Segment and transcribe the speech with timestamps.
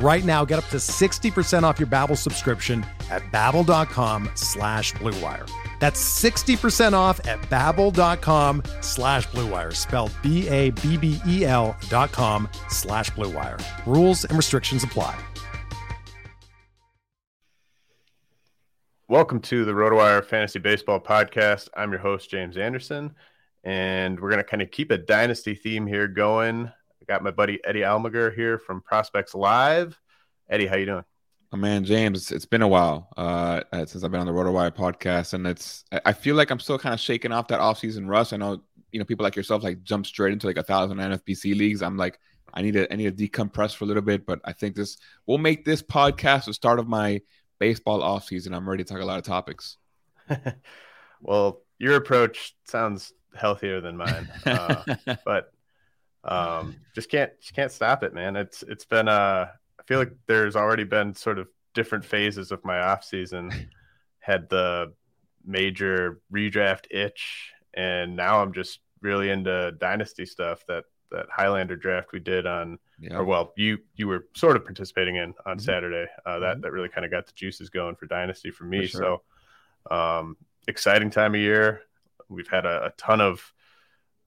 [0.00, 5.50] Right now, get up to 60% off your Babbel subscription at babbel.com slash bluewire.
[5.80, 13.60] That's 60% off at babbel.com slash bluewire, spelled B-A-B-B-E-L dot com slash bluewire.
[13.86, 15.18] Rules and restrictions apply.
[19.08, 21.68] Welcome to the RotoWire Fantasy Baseball Podcast.
[21.76, 23.14] I'm your host, James Anderson,
[23.64, 26.70] and we're going to kind of keep a dynasty theme here going
[27.08, 29.98] got my buddy Eddie Almaguer here from Prospects Live.
[30.48, 31.04] Eddie, how you doing?
[31.50, 34.76] Oh, man, James, it's been a while uh, uh since I've been on the RotoWire
[34.76, 38.34] podcast, and it's I feel like I'm still kind of shaking off that offseason rush.
[38.34, 41.56] I know you know people like yourself like jump straight into like a thousand NFBC
[41.56, 41.82] leagues.
[41.82, 42.18] I'm like
[42.52, 44.98] I need to I need to decompress for a little bit, but I think this
[45.26, 47.22] will make this podcast the start of my
[47.58, 48.54] baseball offseason.
[48.54, 49.78] I'm ready to talk a lot of topics.
[51.22, 54.82] well, your approach sounds healthier than mine, uh,
[55.24, 55.50] but
[56.24, 58.36] um, just can't just can't stop it, man.
[58.36, 62.64] It's it's been uh, I feel like there's already been sort of different phases of
[62.64, 63.52] my off season.
[64.20, 64.92] Had the
[65.44, 70.64] major redraft itch, and now I'm just really into dynasty stuff.
[70.68, 73.16] That that Highlander draft we did on, yeah.
[73.16, 75.60] or well, you you were sort of participating in on mm-hmm.
[75.60, 76.06] Saturday.
[76.26, 76.60] Uh, that mm-hmm.
[76.62, 78.82] that really kind of got the juices going for dynasty for me.
[78.82, 79.20] For sure.
[79.88, 80.36] So, um,
[80.66, 81.82] exciting time of year.
[82.28, 83.40] We've had a, a ton of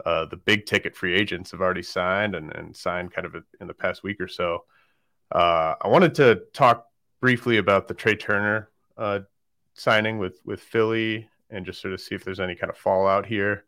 [0.05, 3.67] uh, the big ticket free agents have already signed and, and signed kind of in
[3.67, 4.65] the past week or so.
[5.31, 6.87] Uh, I wanted to talk
[7.19, 9.19] briefly about the Trea Turner uh,
[9.73, 13.25] signing with with Philly and just sort of see if there's any kind of fallout
[13.25, 13.65] here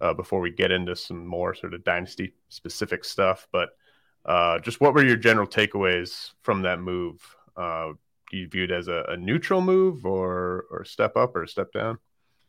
[0.00, 3.46] uh, before we get into some more sort of dynasty specific stuff.
[3.52, 3.70] But
[4.24, 7.22] uh, just what were your general takeaways from that move?
[7.56, 7.92] Uh,
[8.30, 11.72] do you view it as a, a neutral move or or step up or step
[11.72, 11.98] down?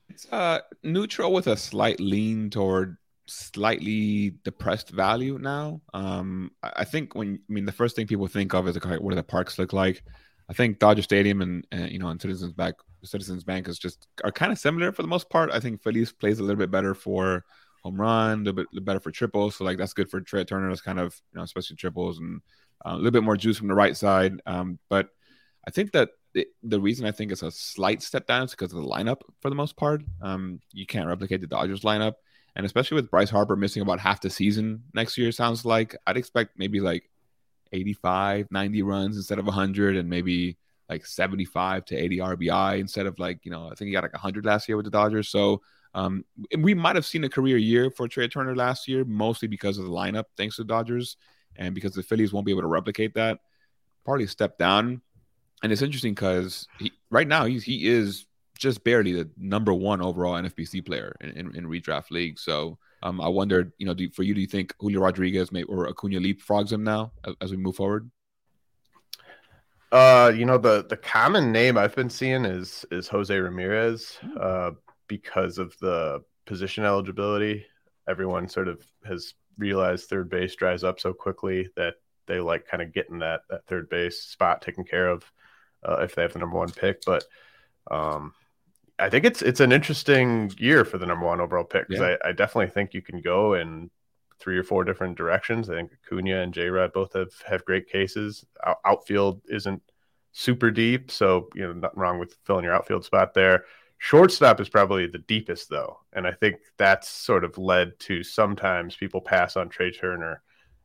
[0.09, 5.82] It's uh, neutral with a slight lean toward slightly depressed value now.
[5.94, 9.10] Um, I think when I mean the first thing people think of is like, what
[9.12, 10.04] do the parks look like?
[10.50, 14.08] I think Dodger Stadium and, and you know and Citizens Bank Citizens Bank is just
[14.24, 15.52] are kind of similar for the most part.
[15.52, 17.44] I think Phillies plays a little bit better for
[17.84, 19.56] home run, a bit better for triples.
[19.56, 20.70] So like that's good for Trea Turner.
[20.70, 22.42] That's kind of you know especially triples and
[22.86, 24.42] uh, a little bit more juice from the right side.
[24.46, 25.10] Um, but
[25.68, 28.72] I think that the, the reason I think it's a slight step down is because
[28.72, 30.04] of the lineup for the most part.
[30.22, 32.14] Um, you can't replicate the Dodgers lineup.
[32.57, 36.18] And especially with Bryce Harper missing about half the season next year, sounds like I'd
[36.18, 37.07] expect maybe like
[37.72, 40.57] 85, 90 runs instead of 100, and maybe
[40.90, 44.13] like 75 to 80 RBI instead of like, you know, I think he got like
[44.13, 45.29] 100 last year with the Dodgers.
[45.29, 45.62] So
[45.94, 46.25] um,
[46.57, 49.85] we might have seen a career year for Trea Turner last year, mostly because of
[49.85, 51.16] the lineup, thanks to the Dodgers,
[51.57, 53.38] and because the Phillies won't be able to replicate that.
[54.03, 55.03] Partly step down.
[55.62, 56.68] And it's interesting because
[57.12, 58.25] right now he's, he is
[58.57, 62.40] just barely the number one overall NFBC player in, in, in redraft league.
[62.40, 65.63] So um, I wondered, you know, do, for you, do you think Julio Rodriguez may
[65.63, 68.09] or Acuna leapfrogs him now as, as, we move forward?
[69.91, 74.72] Uh, you know, the the common name I've been seeing is is Jose Ramirez, uh,
[75.07, 77.66] because of the position eligibility.
[78.07, 81.95] Everyone sort of has realized third base dries up so quickly that
[82.28, 85.24] they like kind of getting that that third base spot taken care of
[85.88, 87.03] uh, if they have the number one pick.
[87.06, 87.24] But
[87.89, 88.34] um,
[89.00, 92.16] I think it's it's an interesting year for the number one overall pick because yeah.
[92.24, 93.91] I, I, definitely think you can go in
[94.39, 95.69] three or four different directions.
[95.69, 98.45] I think Acuna and J Rod both have have great cases.
[98.66, 99.81] Out, outfield isn't
[100.31, 103.66] super deep, so you know nothing wrong with filling your outfield spot there.
[104.00, 108.95] Shortstop is probably the deepest though, and I think that's sort of led to sometimes
[108.95, 110.42] people pass on Trea Turner,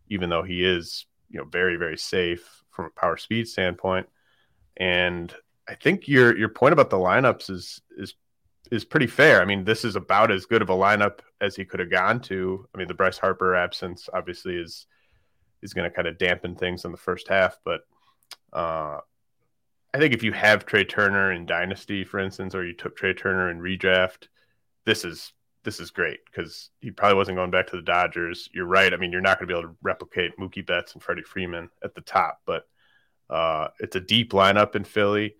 [0.08, 4.06] even though he is you know very very safe from a power speed standpoint.
[4.76, 5.34] And
[5.68, 8.14] I think your your point about the lineups is is
[8.70, 9.42] is pretty fair.
[9.42, 12.20] I mean, this is about as good of a lineup as he could have gone
[12.22, 12.66] to.
[12.74, 14.86] I mean, the Bryce Harper absence obviously is
[15.62, 17.82] is going to kind of dampen things in the first half, but
[18.52, 18.98] uh,
[19.94, 23.14] I think if you have Trea Turner in Dynasty, for instance, or you took Trea
[23.14, 24.28] Turner in redraft,
[24.84, 25.32] this is
[25.64, 28.48] this is great because he probably wasn't going back to the Dodgers.
[28.52, 28.92] You're right.
[28.92, 31.68] I mean, you're not going to be able to replicate Mookie Betts and Freddie Freeman
[31.84, 32.64] at the top, but
[33.30, 35.36] uh, it's a deep lineup in Philly.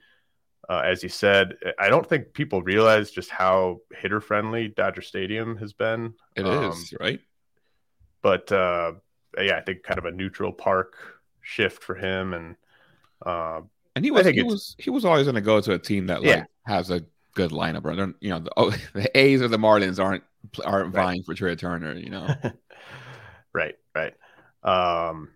[0.69, 5.57] Uh, as you said, I don't think people realize just how hitter friendly Dodger Stadium
[5.57, 6.15] has been.
[6.37, 7.21] It um, is right?
[8.23, 8.93] But uh,
[9.37, 10.95] yeah, I think kind of a neutral park
[11.41, 12.57] shift for him, and
[13.27, 13.63] uh,
[13.97, 16.23] and he was he was he was always going to go to a team that
[16.23, 16.45] like yeah.
[16.65, 17.05] has a
[17.35, 17.85] good lineup.
[17.85, 18.15] Right?
[18.21, 20.25] You know, the, oh, the A's or the Marlins aren't
[20.65, 21.05] aren't right.
[21.05, 21.95] vying for Trea Turner.
[21.95, 22.35] You know,
[23.53, 24.15] right, right.
[24.63, 25.31] Um,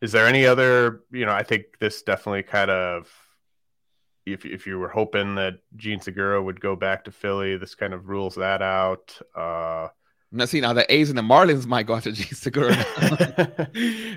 [0.00, 1.02] is there any other?
[1.10, 3.10] You know, I think this definitely kind of.
[4.26, 7.94] If, if you were hoping that Jean Segura would go back to Philly, this kind
[7.94, 9.16] of rules that out.
[9.34, 9.88] Uh,
[10.32, 12.74] now, see, now the A's and the Marlins might go after Jean Segura.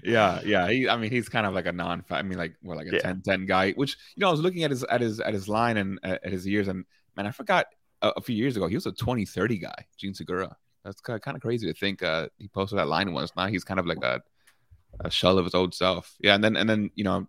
[0.04, 0.68] yeah, yeah.
[0.70, 2.04] He, I mean, he's kind of like a non.
[2.10, 3.14] I mean, like well, like a yeah.
[3.14, 3.72] 10-10 guy.
[3.74, 6.18] Which you know, I was looking at his at his at his line and uh,
[6.24, 6.86] at his years, and
[7.16, 7.68] man, I forgot
[8.02, 10.56] a, a, few years ago he was a 20-30 guy, Jean Segura.
[10.84, 13.32] That's kind of, kind of crazy to think uh, he posted that line once.
[13.36, 14.22] Now he's kind of like a
[15.02, 16.16] a shell of his old self.
[16.20, 17.28] Yeah, and then and then you know,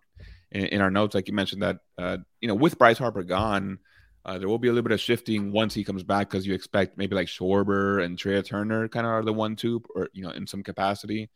[0.52, 3.79] in, in our notes, like you mentioned that uh, you know, with Bryce Harper gone,
[4.25, 6.55] uh, there will be a little bit of shifting once he comes back because you
[6.55, 10.23] expect maybe like Schwarber and Trea Turner kind of are the one two or you
[10.23, 11.31] know in some capacity.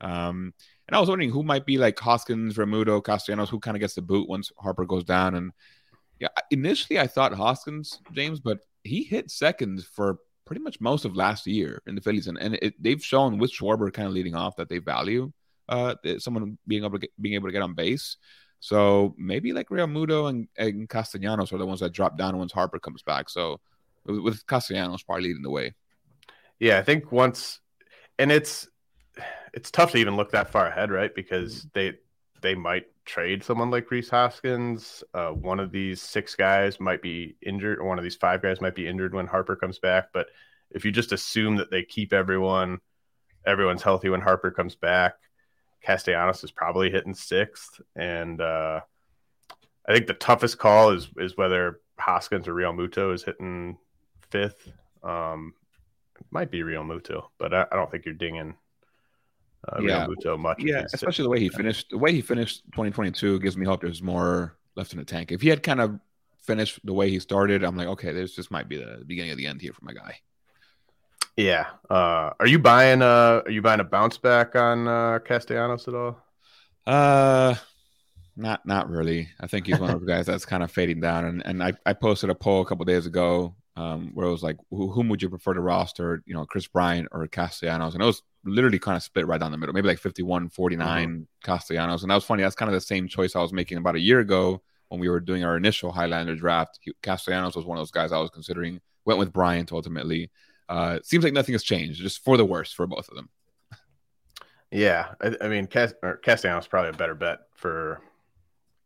[0.00, 0.54] Um,
[0.88, 3.94] and I was wondering who might be like Hoskins, Realmuto, Castellanos, who kind of gets
[3.94, 5.34] the boot once Harper goes down.
[5.34, 5.52] And
[6.18, 11.14] yeah, initially I thought Hoskins, James, but he hit seconds for pretty much most of
[11.14, 14.34] last year in the Phillies, and, and it, they've shown with Schwarber kind of leading
[14.34, 15.32] off that they value
[15.68, 18.16] uh, someone being able to get, being able to get on base.
[18.60, 22.78] So maybe like Realmuto and, and Castellanos are the ones that drop down once Harper
[22.78, 23.30] comes back.
[23.30, 23.58] So
[24.04, 25.74] with Castellanos probably leading the way.
[26.58, 27.60] Yeah, I think once,
[28.18, 28.68] and it's
[29.52, 31.14] it's tough to even look that far ahead, right?
[31.14, 31.68] Because mm-hmm.
[31.74, 31.92] they
[32.42, 35.02] they might trade someone like Rhys Hoskins.
[35.14, 38.60] Uh, one of these six guys might be injured, or one of these five guys
[38.60, 40.08] might be injured when Harper comes back.
[40.12, 40.28] But
[40.70, 42.78] if you just assume that they keep everyone,
[43.46, 45.14] everyone's healthy when Harper comes back,
[45.82, 48.80] Castellanos is probably hitting sixth, and uh,
[49.88, 53.78] I think the toughest call is is whether Hoskins or Realmuto is hitting
[54.30, 54.70] fifth.
[55.02, 55.54] Um,
[56.18, 58.54] it might be Realmuto, but I, I, don't think you're dinging
[59.68, 60.06] uh, yeah.
[60.06, 60.62] Realmuto much.
[60.62, 61.90] Yeah, especially the way he finished.
[61.90, 65.32] The way he finished 2022 gives me hope there's more left in the tank.
[65.32, 65.98] If he had kind of
[66.42, 69.38] finished the way he started, I'm like, okay, this just might be the beginning of
[69.38, 70.18] the end here for my guy.
[71.40, 71.66] Yeah.
[71.88, 75.94] Uh, are you buying uh are you buying a bounce back on uh Castellanos at
[75.94, 76.18] all?
[76.86, 77.54] Uh
[78.36, 79.28] not not really.
[79.40, 81.24] I think he's one of those guys that's kind of fading down.
[81.24, 84.42] And and I, I posted a poll a couple days ago um, where it was
[84.42, 86.22] like, who, whom would you prefer to roster?
[86.26, 87.94] You know, Kris Bryant or Castellanos?
[87.94, 91.08] And it was literally kind of split right down the middle, maybe like 51 49
[91.08, 91.22] mm-hmm.
[91.42, 92.02] Castellanos.
[92.02, 92.42] And that was funny.
[92.42, 95.08] That's kind of the same choice I was making about a year ago when we
[95.08, 96.78] were doing our initial Highlander draft.
[97.02, 98.80] Castellanos was one of those guys I was considering.
[99.04, 100.30] Went with Bryant ultimately.
[100.70, 103.28] Uh, seems like nothing has changed, just for the worse for both of them.
[104.70, 108.00] Yeah, I, I mean, Cast- Castellanos probably a better bet for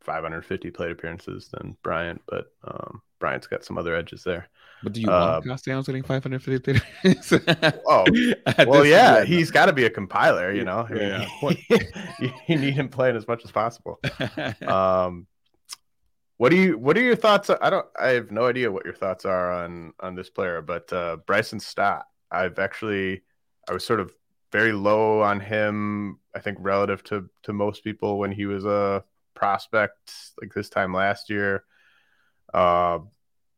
[0.01, 4.49] 550 plate appearances than Bryant, but um, Bryant's got some other edges there.
[4.83, 7.81] But do you uh, want Castellanos getting 550 plate appearances?
[7.87, 8.07] oh,
[8.67, 10.87] well, yeah, he's got to be a compiler, you know.
[10.89, 11.29] I mean, yeah.
[12.19, 14.01] you, you need him playing as much as possible.
[14.67, 15.27] Um,
[16.37, 17.51] what do you what are your thoughts?
[17.51, 20.93] I don't I have no idea what your thoughts are on on this player, but
[20.93, 23.23] uh Bryson Stott, I've actually
[23.69, 24.13] I was sort of
[24.51, 29.05] very low on him, I think relative to to most people when he was a
[29.35, 31.65] prospect like this time last year.
[32.53, 33.01] Uh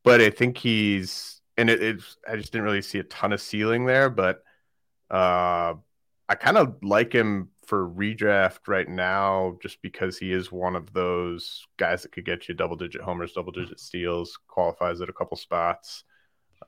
[0.04, 3.40] but I think he's and it, it's I just didn't really see a ton of
[3.40, 4.42] ceiling there, but
[5.10, 5.74] uh
[6.28, 10.92] I kind of like him for redraft right now just because he is one of
[10.92, 15.12] those guys that could get you double digit homers, double digit steals, qualifies at a
[15.12, 16.04] couple spots.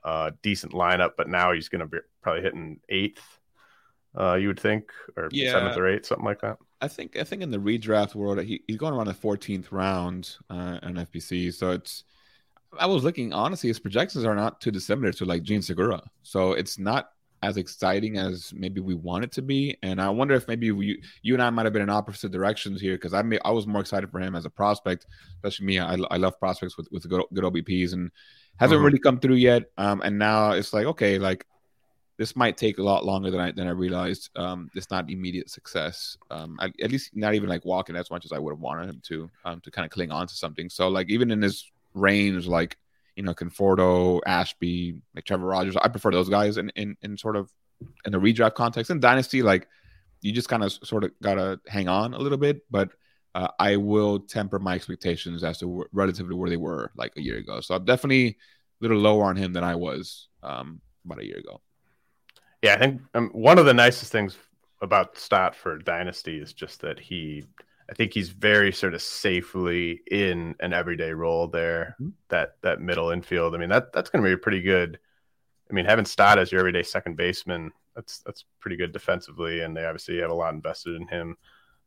[0.03, 3.39] Uh, decent lineup, but now he's going to be probably hitting eighth.
[4.17, 5.51] Uh, you would think, or yeah.
[5.51, 6.57] seventh or eighth, something like that.
[6.79, 10.37] I think I think in the redraft world, he, he's going around the 14th round
[10.49, 11.53] uh, in FBC.
[11.53, 12.03] So it's
[12.77, 16.01] I was looking honestly, his projections are not too dissimilar to like Jean Segura.
[16.23, 17.09] So it's not
[17.41, 19.77] as exciting as maybe we want it to be.
[19.83, 22.81] And I wonder if maybe we, you and I might have been in opposite directions
[22.81, 25.05] here because I may, I was more excited for him as a prospect,
[25.35, 25.79] especially me.
[25.79, 28.11] I, I love prospects with with good, good OBPs and
[28.57, 28.85] hasn't mm-hmm.
[28.85, 29.63] really come through yet.
[29.77, 31.45] Um, and now it's like okay, like
[32.17, 34.29] this might take a lot longer than I than I realized.
[34.35, 36.17] Um, it's not immediate success.
[36.29, 38.89] Um, I, at least not even like walking as much as I would have wanted
[38.89, 39.29] him to.
[39.45, 40.69] Um, to kind of cling on to something.
[40.69, 42.77] So like even in this range, like
[43.19, 45.75] you know, Conforto, Ashby, like Trevor Rogers.
[45.75, 47.51] I prefer those guys in, in, in sort of
[48.05, 48.89] in the redraft context.
[48.91, 49.67] In Dynasty, like
[50.21, 52.91] you just kind of sort of gotta hang on a little bit, but
[53.35, 57.35] uh, I will temper my expectations as to relatively where they were like a year
[57.35, 57.59] ago.
[57.59, 58.35] So I'm definitely a
[58.79, 61.59] little lower on him than I was um, about a year ago.
[62.63, 64.37] Yeah, I think um, one of the nicest things
[64.81, 67.43] about Stott for Dynasty is just that he,
[67.89, 71.95] I think he's very sort of safely in an everyday role there.
[71.99, 72.09] Mm-hmm.
[72.29, 73.55] That that middle infield.
[73.55, 74.99] I mean that that's going to be pretty good.
[75.69, 79.75] I mean having Stott as your everyday second baseman, that's that's pretty good defensively, and
[79.75, 81.37] they obviously have a lot invested in him.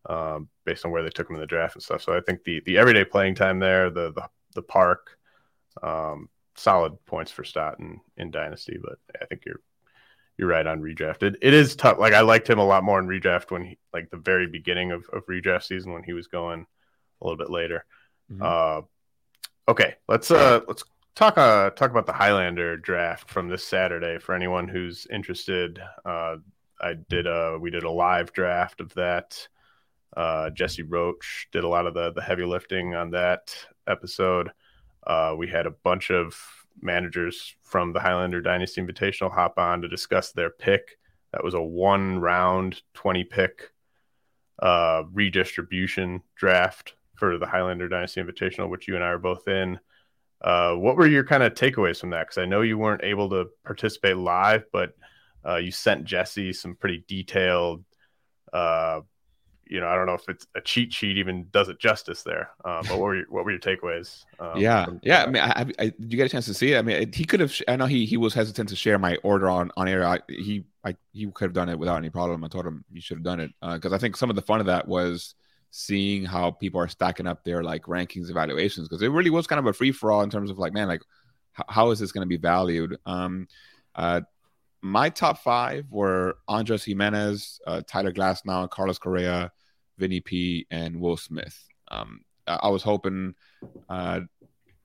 [0.05, 2.03] Um, based on where they took him in the draft and stuff.
[2.03, 5.17] So I think the the everyday playing time there, the the, the park,
[5.81, 8.79] um, solid points for Stott in, in Dynasty.
[8.83, 9.61] But I think you're
[10.43, 11.23] you're right on redraft.
[11.23, 12.01] It, it is tough.
[12.01, 14.91] Like I liked him a lot more in redraft when he like the very beginning
[14.91, 16.67] of, of redraft season when he was going
[17.21, 17.85] a little bit later.
[18.31, 18.43] Mm-hmm.
[18.43, 18.81] Uh,
[19.71, 20.83] okay, let's uh let's
[21.15, 25.81] talk uh talk about the Highlander draft from this Saturday for anyone who's interested.
[26.05, 26.39] Uh,
[26.81, 29.47] I did a we did a live draft of that.
[30.17, 33.55] Uh, Jesse Roche did a lot of the the heavy lifting on that
[33.87, 34.51] episode.
[35.07, 36.37] Uh, we had a bunch of
[36.81, 40.99] managers from the Highlander Dynasty Invitational hop on to discuss their pick.
[41.33, 43.71] That was a one round, 20 pick
[44.61, 49.79] uh, redistribution draft for the Highlander Dynasty Invitational, which you and I are both in.
[50.41, 52.27] Uh, what were your kind of takeaways from that?
[52.27, 54.95] Because I know you weren't able to participate live, but
[55.47, 57.85] uh, you sent Jesse some pretty detailed
[58.53, 59.01] uh,
[59.73, 62.51] you know, I don't know if it's a cheat sheet even does it justice there.
[62.63, 64.25] Um, but what were your, what were your takeaways?
[64.39, 65.23] Um, yeah, yeah.
[65.23, 66.79] I mean, I, I, did you get a chance to see it?
[66.79, 67.55] I mean, he could have.
[67.67, 70.07] I know he he was hesitant to share my order on on air.
[70.07, 72.45] I, he I he could have done it without any problem.
[72.45, 74.43] I told him you should have done it because uh, I think some of the
[74.43, 75.35] fun of that was
[75.71, 79.59] seeing how people are stacking up their like rankings evaluations because it really was kind
[79.59, 81.01] of a free for all in terms of like, man, like
[81.59, 82.99] h- how is this going to be valued?
[83.07, 83.49] Um,
[83.95, 84.21] uh,
[84.83, 89.51] my top five were Andres Gimenez, uh, Tyler Glasnow, Carlos Correa,
[89.99, 91.59] Vinny P, and Will Smith.
[91.89, 93.35] Um, I was hoping
[93.89, 94.21] uh,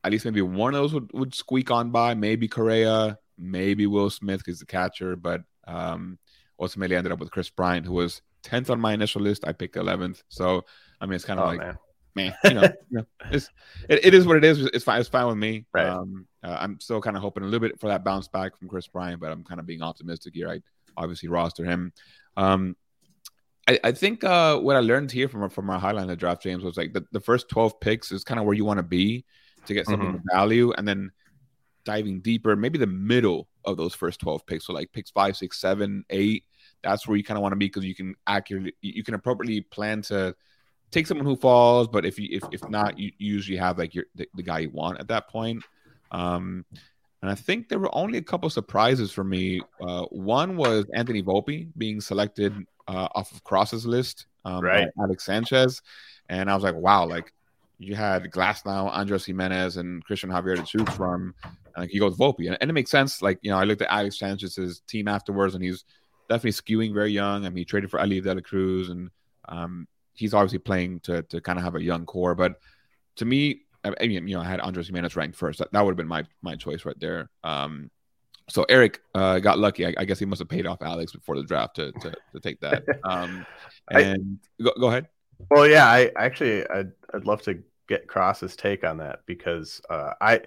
[0.03, 2.13] at least maybe one of those would, would squeak on by.
[2.13, 6.17] Maybe Correa, maybe Will Smith because the catcher, but um,
[6.59, 9.45] ultimately ended up with Kris Bryant, who was 10th on my initial list.
[9.47, 10.23] I picked 11th.
[10.29, 10.63] So,
[11.01, 11.77] I mean, it's kind of oh, like, man.
[12.15, 13.49] man, you know, you know it's,
[13.89, 14.59] it, it is what it is.
[14.59, 14.99] It's fine.
[14.99, 15.65] It's fine with me.
[15.73, 15.87] Right.
[15.87, 18.69] Um, uh, I'm still kind of hoping a little bit for that bounce back from
[18.69, 20.49] Kris Bryant, but I'm kind of being optimistic here.
[20.49, 20.61] I
[20.95, 21.91] obviously roster him.
[22.35, 22.75] Um,
[23.67, 26.77] I, I think uh, what I learned here from from our Highlander draft, James, was
[26.77, 29.25] like the, the first 12 picks is kind of where you want to be
[29.65, 30.15] to get some mm-hmm.
[30.15, 30.71] of value.
[30.77, 31.11] And then
[31.87, 34.67] diving deeper, maybe the middle of those first 12 picks.
[34.67, 36.43] So like picks five, six, seven, eight.
[36.83, 39.61] That's where you kind of want to be because you can accurately, you can appropriately
[39.61, 40.35] plan to
[40.91, 41.87] take someone who falls.
[41.87, 44.69] But if you, if, if not, you, usually have like your, the, the, guy you
[44.69, 45.63] want at that point.
[46.11, 46.65] Um,
[47.21, 49.61] and I think there were only a couple surprises for me.
[49.81, 52.53] Uh, one was Anthony Volpe being selected
[52.87, 54.87] uh, off of Cross's list, um, right?
[54.99, 55.81] Alex Sanchez,
[56.29, 57.33] and I was like, wow, like
[57.79, 62.07] you had Glasnow, Andres Gimenez, and Cristian Javier to choose from, and like you go
[62.07, 63.21] with Volpe, and, and, it makes sense.
[63.21, 65.83] Like you know, I looked at Alex Sanchez's team afterwards, and he's
[66.29, 67.45] definitely skewing very young.
[67.45, 69.09] I mean, he traded for Elly De La Cruz, and
[69.47, 72.35] um, he's obviously playing to to kind of have a young core.
[72.35, 72.59] But
[73.17, 75.59] to me, I mean, you know, I had Andres Gimenez ranked first.
[75.59, 77.29] That, that would have been my my choice right there.
[77.43, 77.91] Um,
[78.49, 79.85] so Eric uh, got lucky.
[79.85, 82.39] I, I, guess he must have paid off Alex before the draft to to, to
[82.39, 82.83] take that.
[83.03, 83.45] Um,
[83.91, 85.07] and I, go, go, ahead.
[85.51, 90.13] Well, yeah, I actually I'd, I'd love to get Cross's take on that because uh,
[90.21, 90.41] I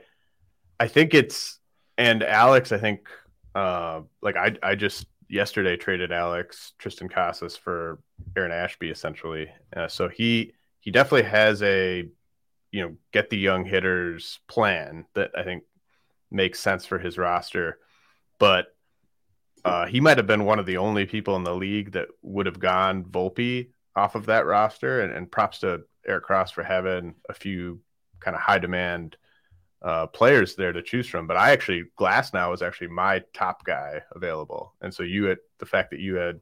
[0.79, 1.59] I think it's
[1.99, 3.09] and Alex I think
[3.55, 8.01] uh, like I I just yesterday traded Alex Triston Casas for
[8.37, 9.49] Aaron Ashby essentially.
[9.75, 12.09] Uh, so he he definitely has a
[12.73, 15.65] you know get the young hitters plan that I think
[16.31, 17.79] makes sense for his roster
[18.41, 18.75] but
[19.65, 22.47] uh, he might have been one of the only people in the league that would
[22.47, 25.03] have gone Volpe off of that roster.
[25.03, 27.81] And, and props to Eric Cross for having a few
[28.19, 29.17] kind of high demand
[29.83, 31.27] uh, players there to choose from.
[31.27, 35.67] But I actually Glasnow was actually my top guy available, and so you had the
[35.67, 36.41] fact that you had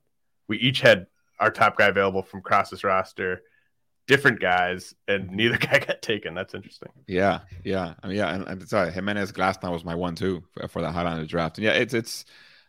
[0.49, 1.07] we each had
[1.39, 3.43] our top guy available from Cross's roster
[4.09, 6.35] different guys, and neither guy got taken.
[6.35, 6.89] That's interesting.
[7.07, 10.67] Yeah, yeah, I mean, yeah, and, and sorry, Gimenez Glasnow was my one too for,
[10.67, 12.25] for the Highlander draft, and yeah, it's it's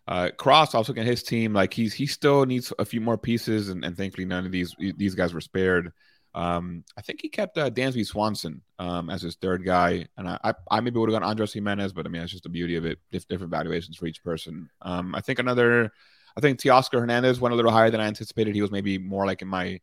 [0.07, 0.75] uh, Cross.
[0.75, 3.69] I was looking at his team, like he's he still needs a few more pieces,
[3.69, 5.91] and, and thankfully none of these these guys were spared.
[6.35, 10.39] Um, I think he kept uh, Dansby Swanson um, as his third guy, and I,
[10.43, 12.75] I, I maybe would have gone Andres Gimenez, but I mean, it's just the beauty
[12.75, 12.99] of it.
[13.11, 14.69] Different valuations for each person.
[14.83, 15.91] Um, I think another,
[16.37, 18.53] I think Teoscar Hernandez went a little higher than I anticipated.
[18.53, 19.81] He was maybe more like in my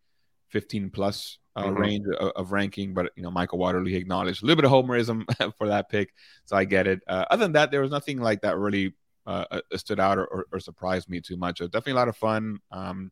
[0.50, 1.76] 15 plus uh, mm-hmm.
[1.76, 5.24] range of, of, ranking, but you know Michael Waterloo acknowledged a little bit of homerism
[5.58, 6.12] for that pick,
[6.44, 7.00] so I get it.
[7.08, 8.94] Uh, other than that, there was nothing like that really
[9.26, 11.58] uh, uh stood out or, or, or, surprised me too much.
[11.58, 12.58] definitely a lot of fun.
[12.70, 13.10] Um,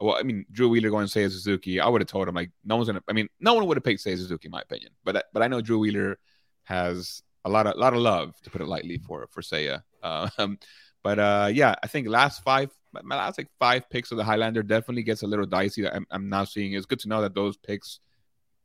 [0.00, 2.50] well, I mean, Drew Wheeler going to say Suzuki, I would have told him like
[2.64, 3.02] no one's gonna.
[3.08, 5.48] I mean, no one would have picked Seiya Suzuki in my opinion, but but I
[5.48, 6.18] know Drew Wheeler
[6.64, 9.82] has a lot of lot of love to put it lightly for for Seiya.
[10.38, 10.58] Um,
[11.06, 12.72] But uh, yeah, I think last five,
[13.04, 15.88] my last like five picks of the Highlander definitely gets a little dicey.
[15.88, 18.00] I'm, I'm now seeing it's good to know that those picks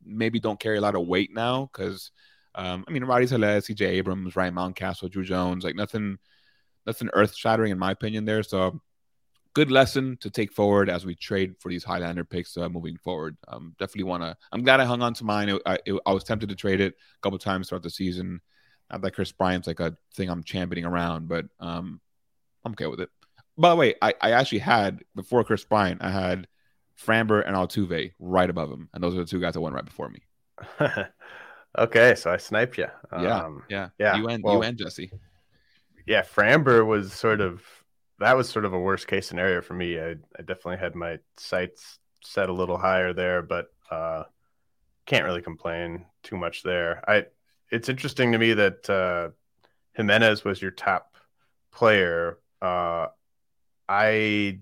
[0.04, 2.10] maybe don't carry a lot of weight now because
[2.54, 6.18] um, I mean, Rowdy Tellez, CJ Abrams, Ryan Mountcastle, Druw Jones, like nothing,
[6.86, 8.42] nothing earth shattering in my opinion there.
[8.42, 8.80] So
[9.54, 13.36] good lesson to take forward as we trade for these Highlander picks uh, moving forward.
[13.48, 14.36] Um, definitely want to.
[14.50, 15.48] I'm glad I hung on to mine.
[15.48, 18.40] It, I, it, I, was tempted to trade it a couple times throughout the season.
[18.90, 22.00] Not that Kris Bryant's like a thing I'm championing around, but um,
[22.64, 23.10] I'm okay with it.
[23.58, 26.48] By the way, I, I actually had before Kris Bryant, I had
[26.98, 29.84] Framber and Altuve right above him, and those are the two guys that went right
[29.84, 30.22] before me.
[31.78, 32.88] okay, so I sniped you.
[33.12, 34.16] Yeah, um, yeah, yeah.
[34.16, 35.10] You and well, you and Jesse.
[36.06, 37.62] Yeah, Framber was sort of
[38.18, 39.98] that was sort of a worst case scenario for me.
[39.98, 44.24] I, I definitely had my sights set a little higher there, but uh,
[45.06, 47.02] can't really complain too much there.
[47.08, 47.26] I
[47.70, 49.30] it's interesting to me that uh,
[49.96, 51.16] Gimenez was your top
[51.72, 52.38] player.
[52.60, 53.08] Uh,
[53.88, 54.60] I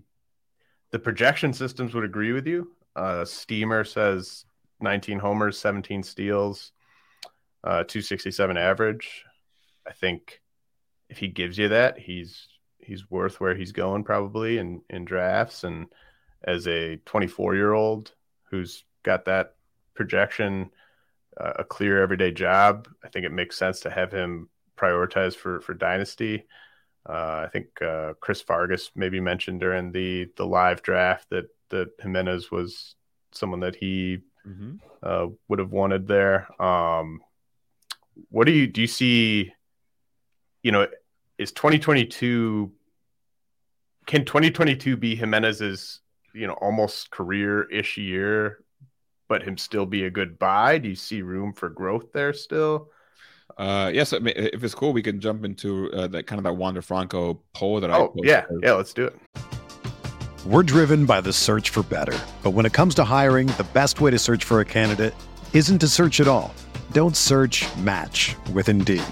[0.91, 2.73] the projection systems would agree with you.
[2.97, 4.45] Uh, Steamer says
[4.81, 6.73] 19 homers, 17 steals,
[7.63, 9.25] uh, 267 average.
[9.87, 10.41] I think
[11.09, 12.49] if he gives you that, he's
[12.79, 15.65] he's worth where he's going probably in in drafts.
[15.65, 15.87] And
[16.45, 18.13] as a 24 year old
[18.51, 19.55] who's got that
[19.95, 20.71] projection,
[21.39, 25.61] uh, a clear everyday job, I think it makes sense to have him prioritized for
[25.61, 26.47] for dynasty.
[27.09, 31.89] Uh, I think uh, Chris Vargas maybe mentioned during the the live draft that that
[32.01, 32.95] Gimenez was
[33.33, 34.75] someone that he mm-hmm.
[35.03, 36.49] uh, would have wanted there.
[36.61, 37.23] Um,
[38.29, 38.83] what do you do?
[38.83, 39.53] You see,
[40.63, 40.87] you know,
[41.39, 42.71] is 2022?
[44.07, 46.01] Can 2022 be Gimenez's
[46.35, 48.63] you know almost career ish year,
[49.27, 50.77] but him still be a good buy?
[50.79, 52.91] Do you see room for growth there still?
[53.59, 56.45] Uh, yes, I mean, if it's cool, we can jump into uh, that kind of
[56.45, 57.99] that Wander Franco poll that oh, I.
[57.99, 59.17] Oh yeah, yeah, let's do it.
[60.47, 64.01] We're driven by the search for better, but when it comes to hiring, the best
[64.01, 65.15] way to search for a candidate
[65.53, 66.55] isn't to search at all.
[66.93, 67.67] Don't search.
[67.77, 69.03] Match with Indeed.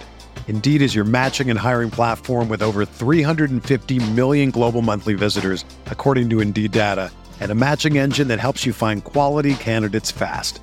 [0.49, 6.31] Indeed is your matching and hiring platform with over 350 million global monthly visitors, according
[6.31, 10.63] to Indeed data, and a matching engine that helps you find quality candidates fast.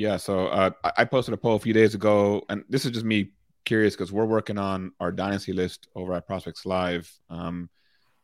[0.00, 3.04] Yeah, so uh, I posted a poll a few days ago, and this is just
[3.04, 3.32] me
[3.66, 7.12] curious because we're working on our dynasty list over at Prospects Live.
[7.28, 7.68] Um,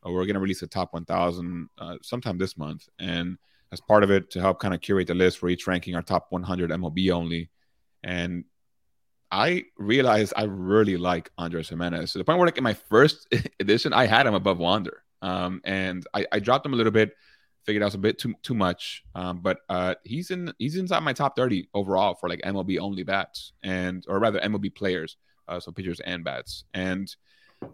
[0.03, 3.37] uh, we're going to release a top 1,000 uh, sometime this month, and
[3.73, 6.01] as part of it, to help kind of curate the list, for each ranking our
[6.01, 7.51] top 100 MLB only.
[8.03, 8.47] And
[9.31, 13.29] I realized I really like Andres Gimenez to the point where, like in my first
[13.61, 17.13] edition, I had him above Wander, um, and I, I dropped him a little bit
[17.67, 19.05] figured out a bit too too much.
[19.15, 23.03] Um, but uh, he's in he's inside my top thirty overall for like MLB only
[23.03, 25.17] bats and or rather MLB players,
[25.49, 26.65] uh, so pitchers and bats.
[26.73, 27.15] And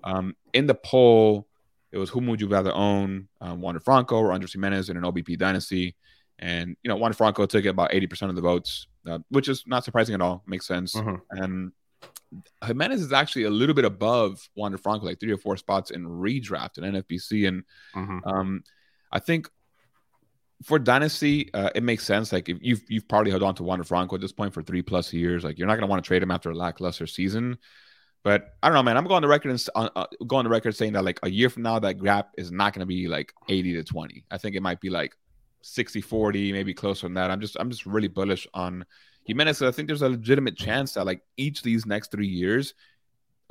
[0.02, 1.46] um, in the poll,
[1.92, 5.02] it was whom would you rather own, um, Wander Franco or Andres Gimenez in an
[5.02, 5.94] OBP dynasty?
[6.38, 9.64] And you know, Wander Franco took about eighty percent of the votes, uh, which is
[9.66, 10.42] not surprising at all.
[10.46, 10.94] Makes sense.
[10.94, 11.42] Mm-hmm.
[11.42, 11.72] And
[12.64, 16.04] Gimenez is actually a little bit above Wander Franco, like three or four spots in
[16.06, 17.46] redraft and NFBC.
[17.46, 18.28] And mm-hmm.
[18.28, 18.64] um,
[19.12, 19.48] I think
[20.64, 22.32] for dynasty, uh, it makes sense.
[22.32, 24.82] Like if you've you've probably held on to Wander Franco at this point for three
[24.82, 27.58] plus years, like you're not going to want to trade him after a lackluster season.
[28.22, 28.96] But I don't know, man.
[28.96, 31.50] I'm going the record and uh, uh, going the record saying that like a year
[31.50, 34.24] from now, that gap is not going to be like 80 to 20.
[34.30, 35.16] I think it might be like
[35.62, 37.30] 60 40, maybe closer than that.
[37.30, 38.84] I'm just I'm just really bullish on
[39.28, 39.66] Giménez.
[39.66, 42.74] I think there's a legitimate chance that like each of these next three years,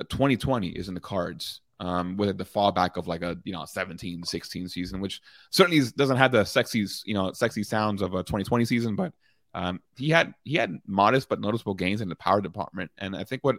[0.08, 4.22] 2020 is in the cards um, with the fallback of like a you know 17
[4.22, 8.64] 16 season which certainly doesn't have the sexy you know sexy sounds of a 2020
[8.64, 9.12] season but
[9.54, 12.90] um, he had he had modest but noticeable gains in the power department.
[12.98, 13.56] And i think what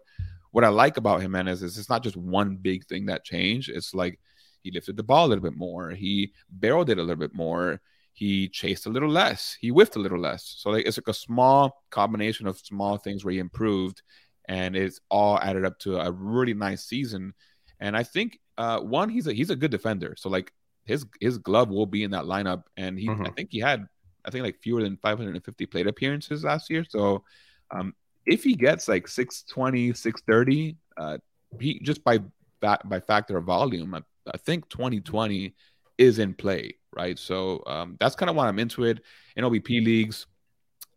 [0.52, 3.70] what i like about is, is it's not just one big thing that changed.
[3.70, 4.20] It's like
[4.62, 5.92] he lifted the ball a little bit more.
[5.92, 7.82] He barreled it a little bit more.
[8.14, 9.58] He chased a little less.
[9.60, 10.56] He whiffed a little less.
[10.60, 14.02] So like it's like a small combination of small things where he improved
[14.48, 17.34] and it's all added up to a really nice season
[17.80, 20.16] and I think uh, one, he's a he's a good defender.
[20.18, 20.54] So like
[20.86, 22.64] his his glove will be in that lineup.
[22.78, 23.26] And he mm-hmm.
[23.26, 23.88] I think he had
[24.26, 26.86] I think like fewer than 550 plate appearances last year.
[26.88, 27.24] So
[27.72, 27.94] um,
[28.26, 31.18] if he gets like 620, 630, uh,
[31.60, 32.20] he just by
[32.62, 34.02] by factor of volume, I,
[34.34, 35.54] I think 2020
[35.98, 37.20] is in play, right?
[37.20, 39.02] So um, that's kind of why I'm into it.
[39.36, 40.28] In OBP leagues,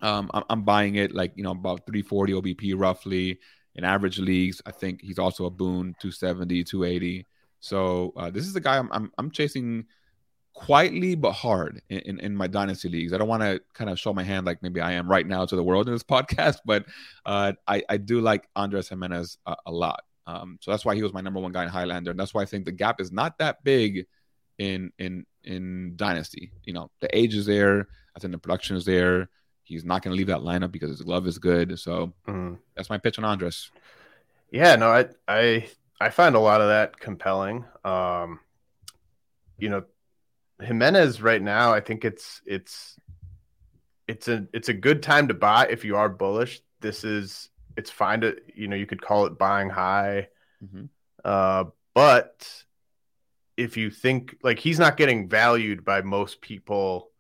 [0.01, 3.41] um, I'm, I'm, buying it like you know about 340 OBP roughly
[3.77, 4.61] in average leagues.
[4.67, 7.27] I think he's also a boon 270, 280.
[7.61, 9.87] So uh, this is the guy I'm, I'm, I'm chasing
[10.55, 13.13] quietly but hard in, in, in my dynasty leagues.
[13.13, 15.45] I don't want to kind of show my hand like maybe I am right now
[15.45, 16.87] to the world in this podcast, but
[17.25, 20.03] uh, I, I do like Andres Gimenez a, a lot.
[20.27, 22.43] Um, so that's why he was my number one guy in Highlander, and that's why
[22.43, 24.07] I think the gap is not that big
[24.59, 26.51] in in in Dynasty.
[26.65, 27.87] You know, the age is there.
[28.17, 29.29] I think the production is there.
[29.67, 31.79] He's not going to leave that lineup because his glove is good.
[31.79, 32.57] So mm.
[32.77, 33.71] that's my pitch on Andres.
[34.51, 35.69] Yeah, no, I I
[36.01, 37.65] I find a lot of that compelling.
[37.85, 38.41] Um,
[39.59, 39.85] you know,
[40.63, 42.97] Gimenez right now, I think it's it's
[44.07, 46.61] it's a it's a good time to buy if you are bullish.
[46.81, 50.29] This is it's fine to you know you could call it buying high,
[50.65, 50.85] mm-hmm.
[51.25, 52.65] uh, but
[53.57, 57.11] if you think like he's not getting valued by most people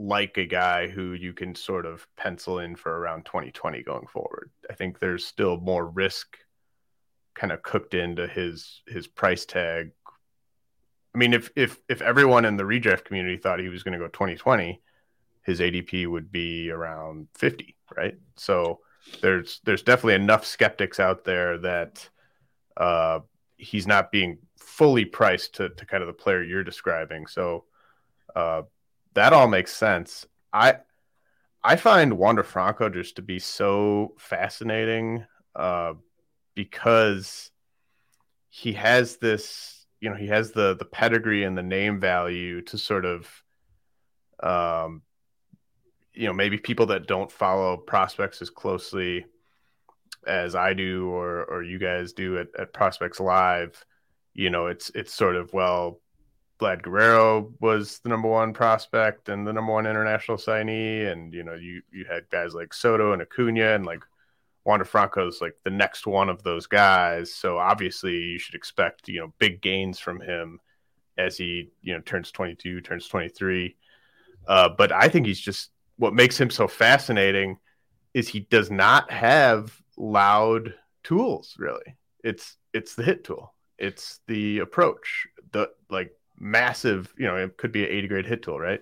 [0.00, 4.50] like a guy who you can sort of pencil in for around 2020 going forward.
[4.70, 6.38] I think there's still more risk
[7.34, 9.92] kind of cooked into his his price tag.
[11.14, 13.98] I mean, if if if everyone in the redraft community thought he was going to
[13.98, 14.80] go 2020,
[15.42, 18.14] his ADP would be around 50, right?
[18.36, 18.80] So
[19.20, 22.08] there's there's definitely enough skeptics out there that
[22.76, 23.20] uh,
[23.58, 27.26] he's not being fully priced to, to kind of the player you're describing.
[27.26, 27.64] So
[28.34, 28.62] uh,
[29.14, 30.26] that all makes sense.
[30.52, 30.76] I
[31.62, 35.94] I find Wander Franco just to be so fascinating uh,
[36.54, 37.50] because
[38.48, 42.78] he has this, you know, he has the the pedigree and the name value to
[42.78, 43.28] sort of,
[44.42, 45.02] um,
[46.14, 49.26] you know, maybe people that don't follow prospects as closely
[50.26, 53.84] as I do or or you guys do at, at Prospects Live,
[54.34, 56.00] you know, it's it's sort of well,
[56.60, 61.42] Vlad Guerrero was the number one prospect and the number one international signee, and you
[61.42, 64.02] know you you had guys like Soto and Acuna, and like
[64.64, 67.32] Wander Franco's like the next one of those guys.
[67.34, 70.60] So obviously you should expect you know big gains from him
[71.16, 73.76] as he you know turns 22, turns 23.
[74.46, 77.58] Uh, but I think he's just what makes him so fascinating
[78.14, 81.96] is he does not have loud tools really.
[82.22, 83.54] It's it's the hit tool.
[83.78, 85.26] It's the approach.
[85.52, 88.80] The like massive, you know, it could be an 80 grade hit tool, right?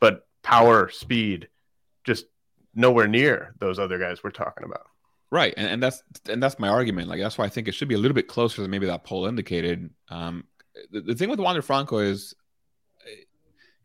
[0.00, 1.48] But power, speed,
[2.04, 2.26] just
[2.74, 4.86] nowhere near those other guys we're talking about.
[5.30, 7.08] Right, and, and that's and that's my argument.
[7.08, 9.02] Like that's why I think it should be a little bit closer than maybe that
[9.02, 9.90] poll indicated.
[10.08, 10.44] Um,
[10.92, 12.34] the, the thing with Wander Franco is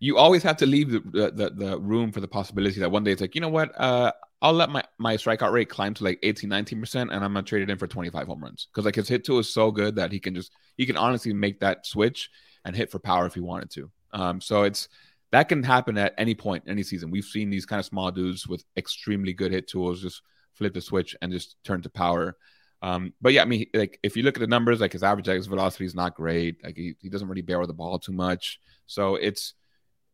[0.01, 3.12] you always have to leave the, the, the room for the possibility that one day
[3.12, 6.17] it's like, you know what, uh, I'll let my, my strikeout rate climb to like
[6.23, 8.67] 18, 19%, and I'm gonna trade it in for 25 home runs.
[8.71, 11.34] Because like his hit tool is so good that he can just he can honestly
[11.34, 12.31] make that switch
[12.65, 13.91] and hit for power if he wanted to.
[14.13, 14.89] Um, so it's
[15.32, 17.10] that can happen at any point, any season.
[17.10, 20.21] We've seen these kind of small dudes with extremely good hit tools just
[20.54, 22.36] flip the switch and just turn to power.
[22.82, 25.30] Um, but yeah, I mean, like if you look at the numbers, like his average
[25.30, 26.63] exit velocity is not great.
[26.63, 28.60] Like he, he doesn't really barrel the ball too much.
[28.88, 29.54] So it's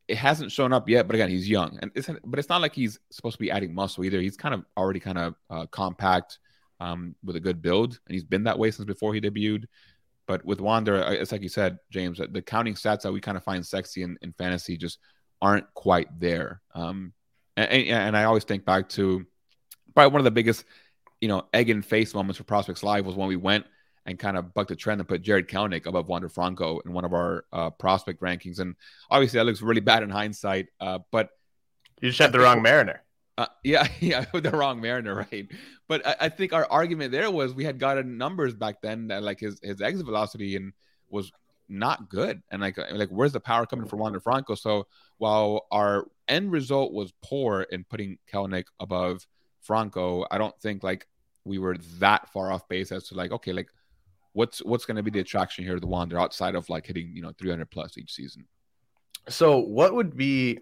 [0.07, 1.07] it hasn't shown up yet.
[1.07, 3.73] But again, he's young, and it's but it's not like he's supposed to be adding
[3.73, 4.21] muscle either.
[4.21, 6.39] He's kind of already kind of uh, compact
[6.79, 9.65] um, with a good build, and he's been that way since before he debuted.
[10.27, 13.43] But with Wander, it's like you said, James, the counting stats that we kind of
[13.43, 14.99] find sexy in, in fantasy just
[15.41, 16.61] aren't quite there.
[16.75, 17.13] Um,
[17.55, 19.25] and, and I always think back to
[19.95, 20.65] probably one of the biggest
[21.21, 23.65] you know, egg and face moments for Prospects Live was when we went
[24.05, 27.05] and kind of bucked the trend and put Jarred Kelenic above Wander Franco in one
[27.05, 28.59] of our uh, prospect rankings.
[28.59, 28.75] And
[29.09, 30.67] obviously, that looks really bad in hindsight.
[30.79, 31.29] Uh, but
[32.01, 33.03] you just had the wrong Mariner.
[33.37, 35.47] Uh, yeah, yeah, the wrong Mariner, right?
[35.87, 39.23] But I, I, think our argument there was we had gotten numbers back then that
[39.23, 40.73] like his his exit velocity and
[41.09, 41.31] was
[41.69, 44.55] not good, and like like where's the power coming from Wander Franco?
[44.55, 49.25] So while our end result was poor in putting Kelenic above
[49.61, 51.07] Franco, I don't think like
[51.45, 53.69] we were that far off base as to like okay, like
[54.33, 57.11] what's what's going to be the attraction here to the Wander outside of like hitting
[57.13, 58.47] you know 300 plus each season?
[59.29, 60.59] So what would be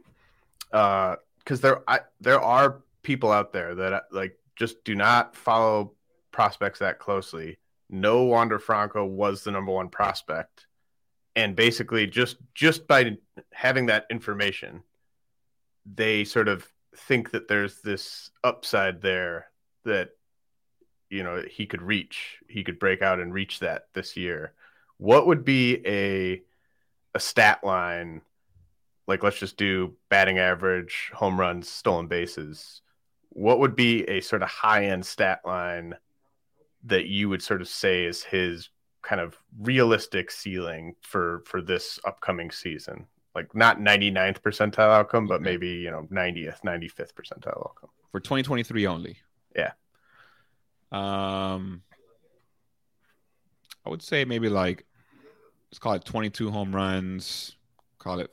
[0.71, 5.35] uh because there I, there are people out there that uh, like just do not
[5.35, 5.93] follow
[6.31, 7.59] prospects that closely.
[7.89, 10.65] No Wander Franco was the number one prospect,
[11.35, 13.17] and basically just just by
[13.53, 14.83] having that information,
[15.85, 19.47] they sort of think that there's this upside there
[19.83, 20.09] that
[21.09, 24.53] you know he could reach he could break out and reach that this year
[24.97, 26.41] what would be a
[27.13, 28.21] a stat line
[29.07, 32.81] like let's just do batting average home runs stolen bases.
[33.29, 35.95] What would be a sort of high end stat line
[36.85, 38.69] that you would sort of say is his
[39.01, 43.05] kind of realistic ceiling for for this upcoming season?
[43.35, 47.89] Like not 99th percentile outcome but maybe you know 90th 95th percentile outcome.
[48.11, 49.17] For 2023 only?
[49.55, 49.71] Yeah.
[50.91, 51.81] Um,
[53.85, 54.85] I would say maybe like
[55.69, 57.57] let's call it 22 home runs,
[57.99, 58.31] call it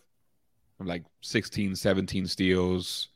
[0.87, 3.09] like 16, 17 steals.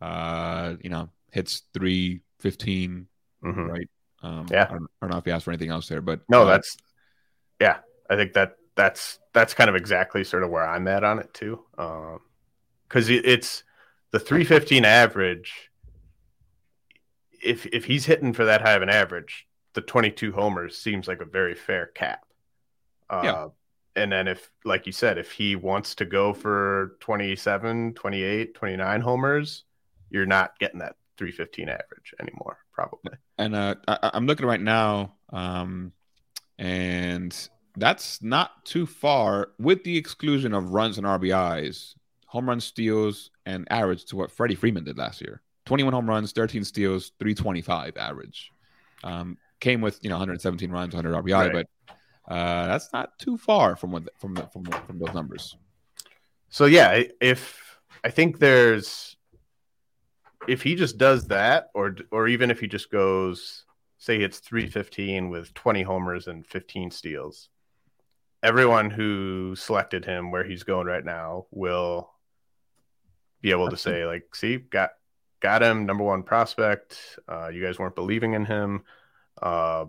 [0.00, 3.06] Uh, you know, hits three, 15,
[3.44, 3.60] mm-hmm.
[3.60, 3.88] right?
[4.22, 4.66] Um, yeah.
[4.68, 6.44] I don't, I don't, know if you asked for anything else there, but no, uh,
[6.46, 6.76] that's
[7.60, 7.78] yeah.
[8.10, 11.32] I think that that's that's kind of exactly sort of where I'm at on it
[11.32, 11.62] too.
[11.78, 12.20] Um,
[12.88, 13.64] because it's
[14.12, 15.70] the 315 average
[17.46, 21.20] if if he's hitting for that high of an average, the 22 homers seems like
[21.20, 22.24] a very fair cap.
[23.08, 23.46] Uh, yeah.
[23.96, 29.00] And then if, like you said, if he wants to go for 27, 28, 29
[29.00, 29.64] homers,
[30.10, 33.12] you're not getting that 315 average anymore, probably.
[33.38, 35.92] And uh, I, am looking right now, um,
[36.58, 41.94] and that's not too far, with the exclusion of runs and RBIs,
[42.26, 45.42] home run steals, and average to what Freddie Freeman did last year.
[45.64, 48.52] 21 home runs, 13 steals, 325 average.
[49.04, 51.52] Um, came with you know 117 runs, 100 RBI, right.
[51.52, 51.95] but
[52.28, 55.56] uh, that's not too far from what from from from those numbers.
[56.48, 59.16] So yeah, if I think there's
[60.48, 63.64] if he just does that, or or even if he just goes,
[63.98, 67.48] say it's 315 with 20 homers and 15 steals,
[68.42, 72.10] everyone who selected him where he's going right now will
[73.40, 74.90] be able to say like, see, got
[75.40, 77.18] got him number one prospect.
[77.28, 78.82] Uh, you guys weren't believing in him.
[79.40, 79.86] Uh,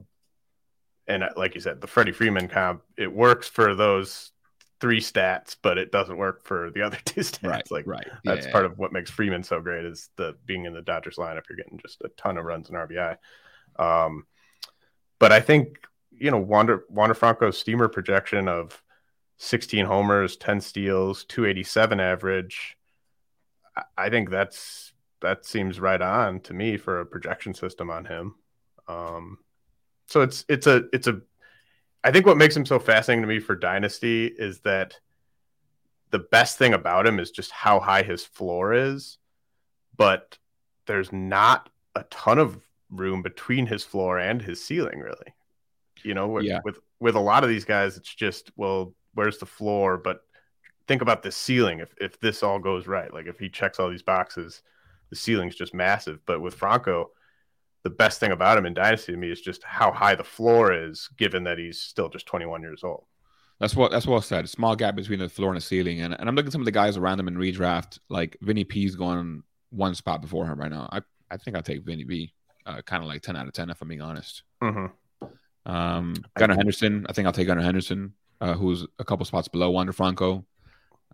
[1.08, 4.32] and uh, like you said, the Freddie Freeman comp, it works for those
[4.80, 7.50] three stats, but it doesn't work for the other two stats.
[7.50, 8.08] Right, like right.
[8.24, 8.52] That's yeah.
[8.52, 11.44] part of what makes Freeman so great is the being in the Dodgers lineup.
[11.50, 13.18] You're getting just a ton of runs in RBI.
[13.80, 14.26] Um,
[15.20, 15.80] but I think
[16.12, 18.82] you know Wander Wander Franco's steamer projection of
[19.38, 22.78] 16 homers, 10 steals, 287 average.
[23.96, 28.36] I think that's that seems right on to me for a projection system on him.
[28.88, 29.40] Um,
[30.08, 31.22] so it's it's a it's a
[32.04, 35.00] I think what makes him so fascinating to me for Dynasty is that
[36.12, 39.18] the best thing about him is just how high his floor is,
[39.98, 40.38] but
[40.86, 42.58] there's not a ton of
[42.90, 45.34] room between his floor and his ceiling, really.
[46.04, 46.60] You know, with yeah.
[46.64, 49.98] with, with a lot of these guys, it's just well, where's the floor?
[49.98, 50.22] But
[50.88, 51.80] think about the ceiling.
[51.80, 54.62] If if this all goes right, like if he checks all these boxes,
[55.10, 56.20] the ceiling's just massive.
[56.26, 57.12] But with Franco,
[57.84, 60.74] the best thing about him in Dynasty to me is just how high the floor
[60.74, 63.06] is, given that he's still just 21 years old.
[63.60, 64.48] That's what that's well said.
[64.50, 66.66] Small gap between the floor and the ceiling, and, and I'm looking at some of
[66.66, 67.98] the guys around him in redraft.
[68.08, 70.88] Like Vinny P's going one spot before him right now.
[70.92, 72.34] I I think I'll take Vinny P,
[72.66, 74.44] Uh, kind of like 10 out of 10 if I'm being honest.
[74.62, 75.72] Mm-hmm.
[75.72, 77.06] Um, Gunnar Henderson.
[77.10, 80.46] I think I'll take Gunnar Henderson, uh, who's a couple spots below Wander Franco.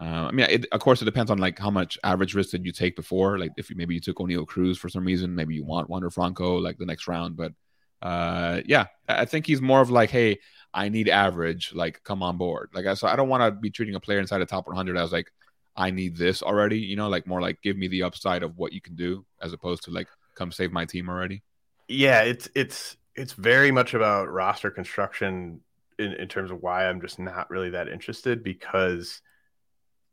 [0.01, 2.65] Uh, I mean, it, of course, it depends on like how much average risk did
[2.65, 3.37] you take before.
[3.37, 6.09] Like if you, maybe you took Oneil Cruz for some reason, maybe you want Wander
[6.09, 7.37] Franco like the next round.
[7.37, 7.53] But
[8.01, 10.39] uh, yeah, I think he's more of like, hey,
[10.73, 11.71] I need average.
[11.73, 12.69] Like, come on board.
[12.73, 14.97] Like, I so I don't want to be treating a player inside the top 100
[14.97, 15.31] as like,
[15.75, 16.79] I need this already.
[16.79, 19.53] You know, like more like give me the upside of what you can do, as
[19.53, 21.43] opposed to like come save my team already.
[21.87, 25.61] Yeah, it's it's it's very much about roster construction
[25.99, 29.21] in, in terms of why I'm just not really that interested because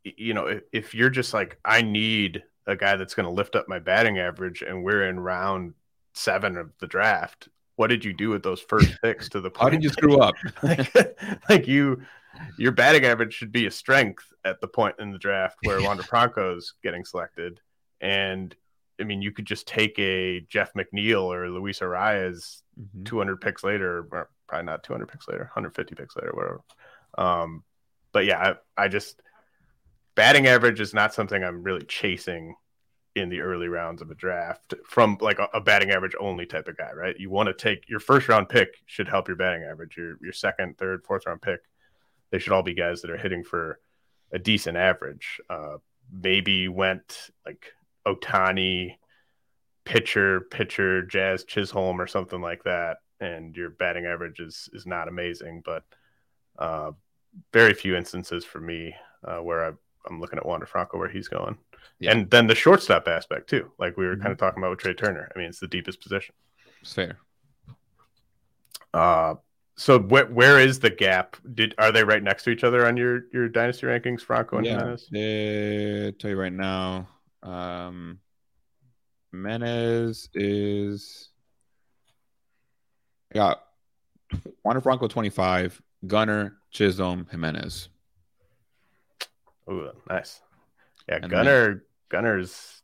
[0.03, 3.55] you know, if, if you're just like, I need a guy that's going to lift
[3.55, 5.73] up my batting average, and we're in round
[6.13, 7.47] seven of the draft.
[7.75, 9.61] What did you do with those first picks to the point?
[9.61, 10.35] How did you screw up?
[10.63, 10.93] like,
[11.49, 12.01] like you,
[12.57, 16.03] your batting average should be a strength at the point in the draft where Wander
[16.03, 17.59] Franco's getting selected.
[17.99, 18.55] And
[18.99, 23.05] I mean, you could just take a Jeff McNeil or Luis Arraez Mhm.
[23.05, 26.61] 200 picks later, or probably not 200 picks later, 150 picks later, whatever.
[27.17, 27.63] Um,
[28.11, 29.21] but yeah, I, I just
[30.15, 32.55] batting average is not something I'm really chasing
[33.15, 36.67] in the early rounds of a draft from like a, a batting average only type
[36.67, 37.19] of guy, right?
[37.19, 39.97] You want to take your first round pick should help your batting average.
[39.97, 41.61] Your your second, third, fourth round pick,
[42.31, 43.79] they should all be guys that are hitting for
[44.31, 45.41] a decent average.
[45.49, 45.77] Uh,
[46.11, 47.73] maybe went like
[48.07, 48.95] Ohtani,
[49.83, 55.09] pitcher, pitcher, Jazz Chisholm or something like that, and your batting average is is not
[55.09, 55.83] amazing, but
[56.57, 56.91] uh,
[57.53, 59.71] very few instances for me uh, where I,
[60.09, 61.57] I'm looking at Wander Franco where he's going.
[61.99, 62.11] Yeah.
[62.11, 64.21] And then the shortstop aspect too, like we were Mhm.
[64.21, 65.29] kind of talking about with Trea Turner.
[65.35, 66.33] I mean, it's the deepest position.
[66.81, 67.17] It's fair.
[68.93, 69.35] Uh,
[69.77, 71.37] so where where is the gap?
[71.53, 74.65] Did are they right next to each other on your your dynasty rankings, Franco and
[74.65, 75.07] Yeah, Gimenez?
[75.11, 77.07] they tell you right now.
[77.43, 78.19] Um,
[79.33, 81.29] Menez is
[83.31, 83.63] I got
[84.63, 87.87] Wander Franco twenty five, Gunnar, Chisholm, Gimenez.
[89.71, 90.41] Ooh, nice.
[91.07, 91.83] Yeah, And Gunnar.
[92.09, 92.81] Gunnar's.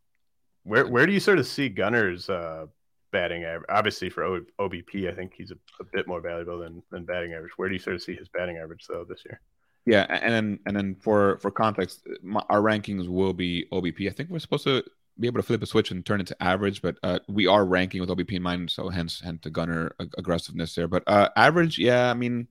[0.63, 2.65] Where where do you sort of see Gunnar's uh,
[3.11, 3.69] batting average?
[3.69, 7.33] Obviously, for o- OBP, I think he's a, a bit more valuable than than batting
[7.33, 7.51] average.
[7.57, 9.39] Where do you sort of see his batting average though this year?
[9.85, 14.07] Yeah, and then and then for for context, my, our rankings will be OBP.
[14.09, 14.83] I think we're supposed to
[15.19, 17.65] be able to flip a switch and turn it to average, but uh, we are
[17.65, 20.89] ranking with OBP in mind, so hence hence the Gunnar aggressiveness there.
[20.89, 22.49] But uh, average, yeah, I mean,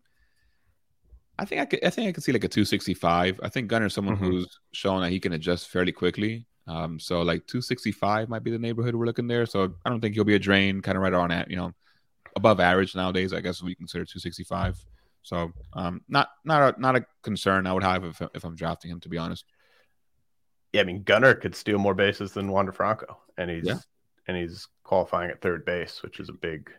[1.39, 3.41] I think I could I think I could see like a 265.
[3.43, 4.21] I think Gunnar's someone Mhm.
[4.21, 6.47] who's shown that he can adjust fairly quickly.
[6.67, 9.47] Um, so like 265 might be the neighborhood we're looking there.
[9.47, 11.73] So I don't think he'll be a drain, kind of right on at you know
[12.35, 13.33] above average nowadays.
[13.33, 14.77] I guess we consider 265.
[15.23, 18.91] So um, not not a not a concern I would have if if I'm drafting
[18.91, 19.45] him to be honest.
[20.73, 23.79] Yeah, I mean Gunnar could steal more bases than Wander Franco, and he's Yeah.
[24.27, 26.71] and he's qualifying at third base, which is a big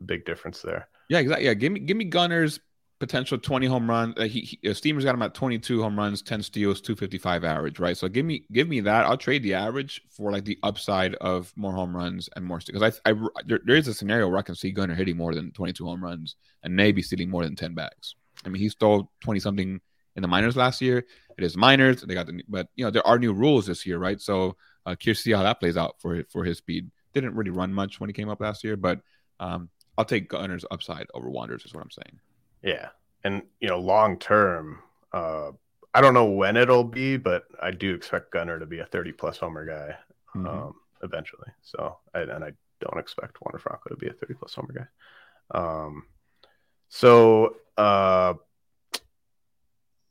[0.00, 0.88] a big difference there.
[1.08, 1.46] Yeah, exactly.
[1.46, 2.60] Yeah, give me give me Gunnar's
[3.00, 4.14] potential 20 home run.
[4.16, 7.80] Uh, he, he uh, Steamer's got him at 22 home runs, 10 steals, 255 average,
[7.80, 7.96] right?
[7.96, 9.06] So give me give me that.
[9.06, 13.00] I'll trade the average for like the upside of more home runs and more because
[13.04, 13.14] I, I
[13.46, 16.04] there, there is a scenario where I can see Gunnar hitting more than 22 home
[16.04, 18.14] runs and maybe stealing more than 10 bags.
[18.44, 19.80] I mean, he stole 20 something
[20.14, 21.04] in the minors last year.
[21.38, 22.02] It is minors.
[22.02, 24.20] They got the but you know there are new rules this year, right?
[24.20, 26.90] So uh, curious to see how that plays out for for his speed.
[27.14, 29.00] Didn't really run much when he came up last year, but
[29.40, 32.20] um, I'll take Gunnar's upside over Wanderers is what I'm saying.
[32.62, 32.88] Yeah,
[33.24, 34.80] and you know, long term,
[35.12, 35.52] uh,
[35.94, 39.12] I don't know when it'll be, but I do expect Gunnar to be a thirty
[39.12, 39.96] plus homer guy
[40.36, 40.46] Mhm.
[40.46, 41.48] um, eventually.
[41.62, 44.72] So, and I don't expect Wander Franco to be a thirty plus homer
[45.52, 45.58] guy.
[45.58, 46.06] Um,
[46.88, 48.34] so uh,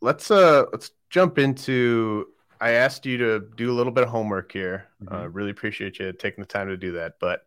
[0.01, 2.27] let's uh let's jump into.
[2.61, 4.87] I asked you to do a little bit of homework here.
[5.09, 7.45] Uh, really appreciate you taking the time to do that, but.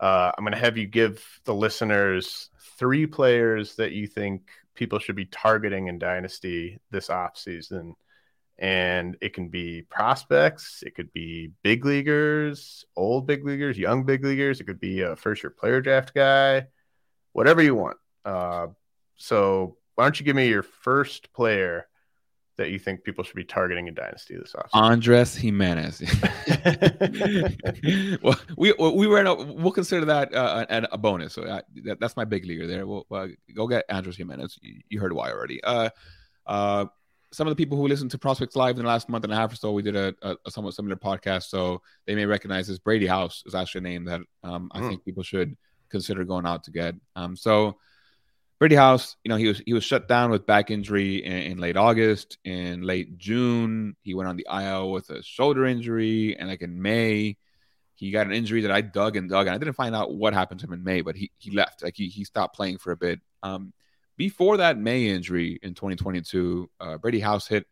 [0.00, 4.98] Uh, I'm going to have you give the listeners three players that you think people
[4.98, 7.94] should be targeting in Dynasty this offseason.
[8.58, 14.24] And it can be prospects, it could be big leaguers, old big leaguers, young big
[14.24, 16.66] leaguers, it could be a first year player draft guy,
[17.32, 17.98] whatever you want.
[18.24, 18.68] Uh,
[19.16, 21.86] so, why don't you give me your first player
[22.58, 24.68] that you think people should be targeting in Dynasty this offseason?
[24.74, 26.00] Andres Gimenez.
[28.22, 31.34] well, we we were a, we'll consider that uh, a, a bonus.
[31.34, 32.86] So uh, that, that's my big leaguer there.
[32.86, 34.58] We'll uh, go get Andres Gimenez.
[34.60, 35.62] You, you heard why already.
[35.64, 35.90] Uh,
[36.46, 36.86] uh,
[37.30, 39.36] some of the people who listened to Prospects Live in the last month and a
[39.36, 42.68] half or so, we did a, a, a somewhat similar podcast, so they may recognize
[42.68, 42.78] this.
[42.78, 44.88] Brady House is actually a name that um, I Mm.
[44.88, 45.56] think people should
[45.90, 46.94] consider going out to get.
[47.16, 47.76] Um, so
[48.58, 51.58] Brady House, you know, he was he was shut down with back injury in, in
[51.58, 52.38] late August.
[52.44, 56.82] In late June, he went on the IL with a shoulder injury, and like in
[56.82, 57.36] May,
[57.94, 60.34] he got an injury that I dug and dug, and I didn't find out what
[60.34, 62.90] happened to him in May, but he he left, like he he stopped playing for
[62.90, 63.20] a bit.
[63.44, 63.72] Um,
[64.16, 67.64] before that May injury in 2022, uh, Brady House hit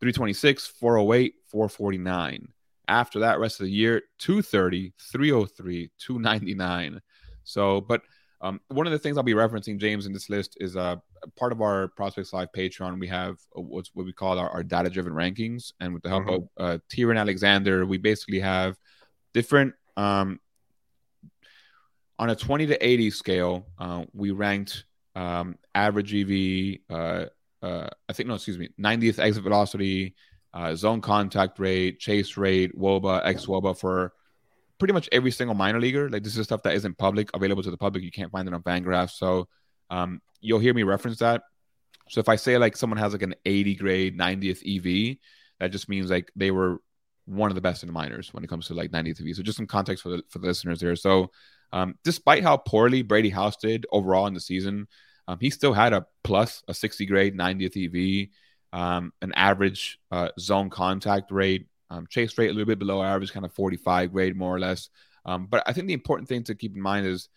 [0.00, 2.48] 326, 408, 449.
[2.88, 7.00] After that, rest of the year, 230, 303, 299.
[7.44, 8.02] So, but
[8.40, 10.96] um, one of the things I'll be referencing, James, in this list is uh,
[11.36, 12.98] part of our Prospects Live Patreon.
[13.00, 15.72] We have what's what we call our, our data driven rankings.
[15.80, 16.34] And with the help Mhm.
[16.36, 18.76] of uh, Tyrion Alexander, we basically have
[19.32, 20.38] different, um,
[22.18, 24.84] on a 20 to 80 scale, uh, we ranked
[25.14, 27.26] um, average EV, uh,
[27.62, 30.14] uh, I think, no, excuse me, 90th exit velocity,
[30.52, 34.12] uh, zone contact rate, chase rate, WOBA, X WOBA for
[34.78, 36.10] pretty much every single minor leaguer.
[36.10, 38.04] Like this is stuff that isn't public, available to the public.
[38.04, 39.12] You can't find it on Fangraphs.
[39.12, 39.48] So
[39.90, 41.42] um, you'll hear me reference that.
[42.08, 45.16] So if I say like someone has like an 80 grade 90th EV,
[45.60, 46.80] that just means like they were
[47.24, 49.36] one of the best in the minors when it comes to like 90th EV.
[49.36, 50.96] So just some context for the for the listeners there.
[50.96, 51.30] So
[51.72, 54.86] um, despite how poorly Brady House did overall in the season,
[55.28, 58.28] um, he still had a plus, a 60 grade 90th EV,
[58.78, 63.32] um, an average uh, zone contact rate, um, chase rate a little bit below average,
[63.32, 64.88] kind of 45 grade more or less.
[65.24, 67.28] Um, but I think the important thing to keep in mind is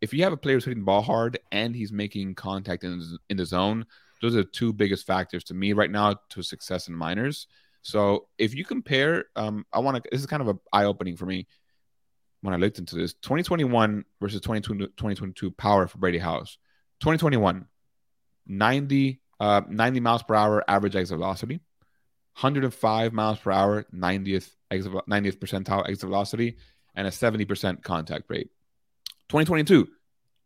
[0.00, 3.02] if you have a player who's hitting the ball hard and he's making contact in,
[3.30, 3.86] in the zone,
[4.20, 7.46] those are the two biggest factors to me right now to success in minors.
[7.82, 11.16] So if you compare, um, I want to, this is kind of an eye opening
[11.16, 11.46] for me
[12.40, 16.58] when I looked into this 2021 versus 2022 power for Brady House.
[17.00, 17.66] 2021,
[18.46, 21.60] 90, uh, 90 miles per hour average exit velocity,
[22.40, 26.56] 105 miles per hour, 90th exit, 90th percentile exit velocity,
[26.94, 28.50] and a 70% contact rate.
[29.30, 29.88] 2022,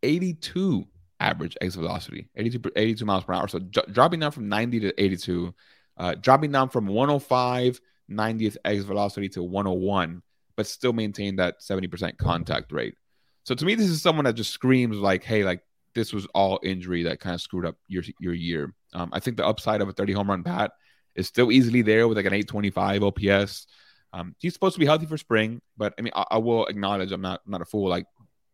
[0.01, 0.85] 82
[1.19, 3.47] average exit velocity, 82, 82 miles per hour.
[3.49, 5.53] So dropping down from 90 to 82,
[5.97, 10.21] uh, dropping down from 105 90th exit velocity to 101,
[10.55, 12.95] but still maintain that 70% contact rate.
[13.43, 15.61] So to me, this is someone that just screams like, hey, like
[15.93, 18.73] this was all injury that kind of screwed up your your year.
[18.93, 20.71] Um, I think the upside of a 30 home run bat
[21.15, 23.67] is still easily there with like an 825 OPS.
[24.13, 27.11] Um, he's supposed to be healthy for spring, but I mean, I, I, will acknowledge
[27.11, 27.89] I'm not I'm not a fool.
[27.89, 28.05] Like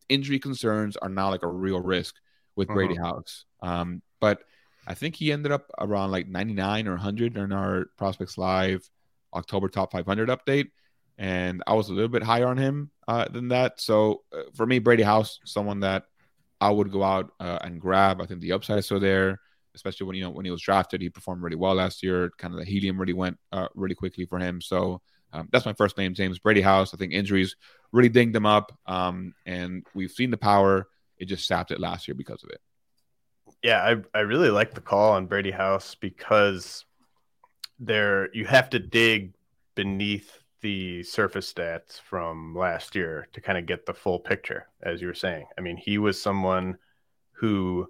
[0.07, 2.15] injury concerns are now like a real risk
[2.55, 3.07] with Brady uh-huh.
[3.07, 3.45] House.
[3.61, 4.43] Um, but
[4.85, 8.87] I think he ended up around like 99 or 100 in our Prospects Live
[9.33, 10.69] October Top 500 update,
[11.17, 13.81] and I was a little bit higher on him uh, than that.
[13.81, 16.05] So uh, for me, Brady House, someone that
[16.61, 18.21] I would go out uh, and grab.
[18.21, 19.39] I think the upside is still there,
[19.77, 22.31] especially when you know when he was drafted, he performed really well last year.
[22.37, 24.59] Kind of the helium really went uh, really quickly for him.
[24.59, 25.01] So
[25.31, 26.93] um, that's my first name, James Brady House.
[26.93, 27.55] I think injuries
[27.91, 30.87] really dinged him up, um, and we've seen the power.
[31.17, 32.59] It just sapped it last year because of it.
[33.61, 36.85] Yeah, I I really like the call on Brady House because
[37.79, 39.33] there you have to dig
[39.75, 45.01] beneath the surface stats from last year to kind of get the full picture, as
[45.01, 45.45] you were saying.
[45.57, 46.77] I mean, he was someone
[47.33, 47.87] who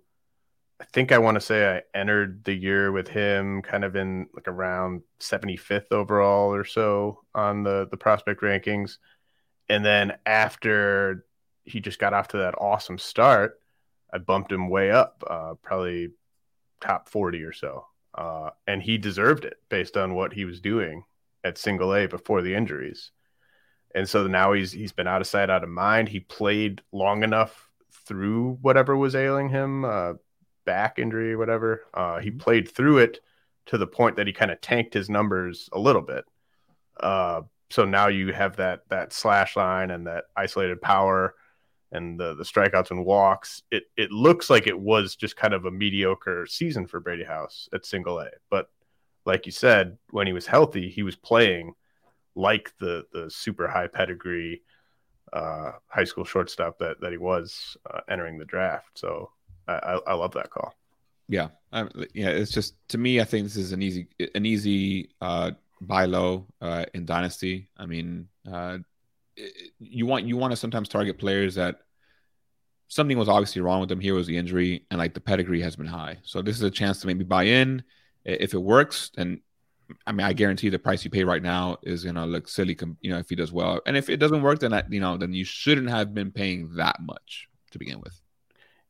[0.80, 4.28] I think I want to say I entered the year with him kind of in
[4.34, 8.98] like around 75th overall or so on the the prospect rankings.
[9.70, 11.26] And then after
[11.64, 13.60] he just got off to that awesome start,
[14.14, 16.10] I bumped him way up, uh, probably
[16.80, 17.86] top 40 or so.
[18.16, 21.04] Uh, and he deserved it based on what he was doing
[21.44, 23.12] at single A before the injuries.
[23.96, 26.10] And so now he's he's been out of sight, out of mind.
[26.10, 27.70] He played long enough
[28.06, 30.14] through whatever was ailing him, uh,
[30.68, 31.86] back injury, or whatever.
[31.96, 32.38] Uh, he mm-hmm.
[32.38, 33.20] played through it
[33.68, 36.26] to the point that he kind of tanked his numbers a little bit.
[37.00, 37.42] Uh,
[37.72, 41.34] so now you have that that slash line and that isolated power
[41.92, 43.64] and the the strikeouts and walks.
[43.72, 47.68] It it looks like it was just kind of a mediocre season for Brady House
[47.74, 48.70] at single A, but
[49.26, 51.74] like you said, when he was healthy, he was playing
[52.36, 54.62] like the the super high pedigree
[55.34, 58.98] uh, high school shortstop that that he was uh, entering the draft.
[58.98, 59.32] So
[59.68, 60.74] I, I, love that call.
[61.28, 61.50] Yeah,
[62.14, 62.30] yeah.
[62.30, 65.52] It's just to me, I think this is an easy an easy uh,
[65.82, 67.70] buy low uh, in dynasty.
[67.78, 68.78] I mean, uh,
[69.80, 71.82] you want you want to sometimes target players that
[72.88, 74.00] something was obviously wrong with them.
[74.00, 76.18] Here was the injury, and like the pedigree has been high.
[76.24, 77.84] So this is a chance to maybe buy in
[78.28, 79.42] if it works, then
[80.06, 83.10] I mean, I guarantee the price you pay right now is gonna look silly, you
[83.10, 83.80] know, if he does well.
[83.86, 86.76] And if it doesn't work, then that you know, then you shouldn't have been paying
[86.76, 88.20] that much to begin with.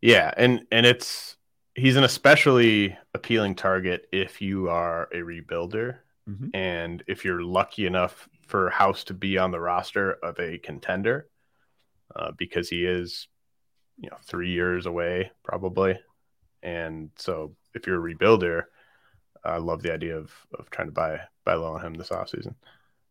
[0.02, 1.38] Yeah, and and it's
[1.76, 5.98] he's an especially appealing target if you are a rebuilder,
[6.30, 6.50] mm-hmm.
[6.54, 11.28] and if you're lucky enough for House to be on the roster of a contender,
[12.16, 13.28] uh, because he is,
[14.00, 16.00] you know, three years away probably,
[16.64, 18.64] and so if you're a rebuilder
[19.48, 22.56] I love the idea of of trying to buy buy low on him this offseason.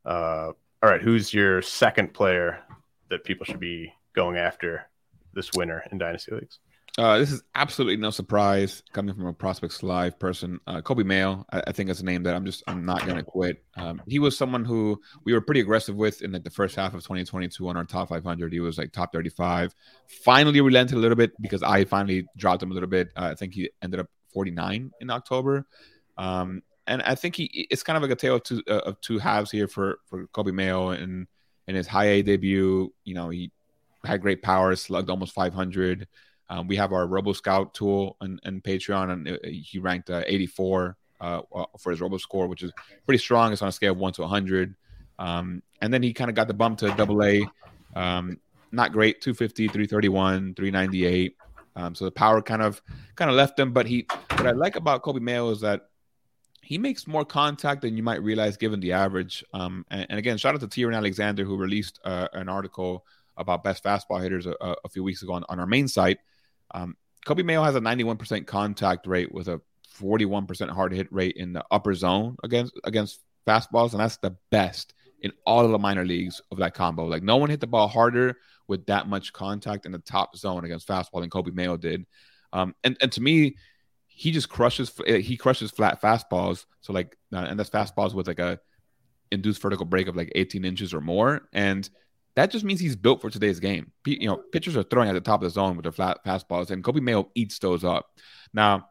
[0.04, 2.60] Uh, all right, who's your second player
[3.08, 4.88] that people should be going after
[5.32, 6.58] this winter in dynasty leagues?
[6.98, 10.58] Uh, this is absolutely no surprise coming from a prospects live person.
[10.66, 13.22] Uh, Coby Mayo, I, I, think is a name that I'm just I'm not gonna
[13.22, 13.62] quit.
[13.76, 16.94] Um, he was someone who we were pretty aggressive with in like the first half
[16.94, 18.50] of 2022 on our top 500.
[18.50, 19.74] He was like top 35.
[20.24, 23.08] Finally relented a little bit because I finally dropped him a little bit.
[23.14, 25.66] Uh, I think he ended up 49 in October.
[26.16, 29.00] Um, and I think he it's kind of like a tale of two uh, of
[29.02, 31.26] two halves here for for Coby Mayo and
[31.68, 32.90] in his high A debut.
[33.04, 33.52] You know, he
[34.02, 36.08] had great power, slugged almost 500.
[36.48, 40.22] Um, we have our Robo Scout tool and, and Patreon, and uh, he ranked uh,
[40.26, 41.42] 84 uh,
[41.78, 42.72] for his Robo score, which is
[43.04, 43.52] pretty strong.
[43.52, 44.74] It's on a scale of one to 100.
[45.18, 47.44] Um, and then he kind of got the bump to double A
[47.94, 48.38] Um,
[48.72, 51.36] not great, 250, 331, 398.
[51.76, 52.82] Um, so the power kind of
[53.14, 53.72] kind of left him.
[53.72, 55.88] But he, what I like about Coby Mayo is that
[56.62, 59.44] he makes more contact than you might realize given the average.
[59.52, 63.04] Um, and, and, again, shout out to Tyrion Alexander who released uh, an article
[63.36, 66.18] about best fastball hitters a, a few weeks ago on, on our main site.
[66.72, 66.96] Um,
[67.26, 69.60] Coby Mayo has a 91% contact rate with a
[70.00, 74.94] 41% hard hit rate in the upper zone against against fastballs, and that's the best
[75.22, 77.04] in all of the minor leagues of that combo.
[77.04, 78.36] Like no one hit the ball harder
[78.68, 82.06] with that much contact in the top zone against fastball than Coby Mayo did.
[82.52, 83.56] Um, and and to me,
[84.06, 86.66] he just crushes he crushes flat fastballs.
[86.80, 88.58] So like uh, and that's fastballs with like a
[89.32, 91.88] induced vertical break of like 18 inches or more, and
[92.36, 93.90] that just means he's built for today's game.
[94.04, 96.70] You know, pitchers are throwing at the top of the zone with their flat fastballs,
[96.70, 98.06] and Coby Mayo eats those up.
[98.52, 98.88] Now,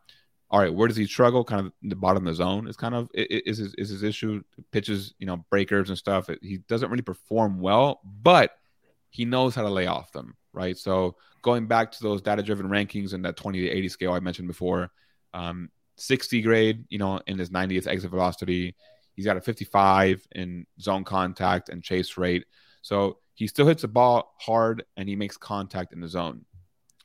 [0.49, 1.43] all right, where does he struggle?
[1.43, 4.41] Kind of the bottom of the zone is kind of is his, is his issue.
[4.71, 6.29] Pitches, you know, breakers and stuff.
[6.41, 8.51] He doesn't really perform well, but
[9.09, 10.77] he knows how to lay off them, right?
[10.77, 14.47] So going back to those data-driven rankings and that 20 to 80 scale I mentioned
[14.47, 14.91] before,
[15.33, 18.75] um, 60 grade, you know, in his 90th exit velocity,
[19.15, 22.45] he's got a 55 in zone contact and chase rate.
[22.81, 26.45] So he still hits the ball hard and he makes contact in the zone.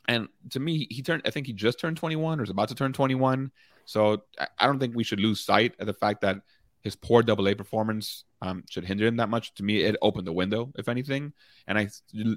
[0.09, 2.75] And to me, he turned, I think he just turned 21 or is about to
[2.75, 3.51] turn 21.
[3.85, 4.23] So
[4.59, 6.41] I don't think we should lose sight of the fact that
[6.83, 9.55] his poor double A performance um, should hinder him that much.
[9.57, 11.33] To me, it opened the window, if anything.
[11.67, 11.89] And I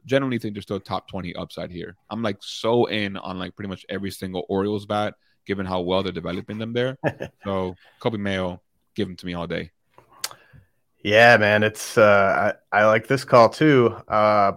[0.05, 1.95] generally think there's still top 20 upside here.
[2.09, 5.15] I'm like so in on like pretty much every single Orioles bat,
[5.45, 6.97] given how well they're developing them there.
[7.43, 8.61] so Coby Mayo,
[8.95, 9.71] give him to me all day.
[11.03, 13.93] Yeah, man, it's uh, I, I like this call too.
[14.07, 14.53] Uh,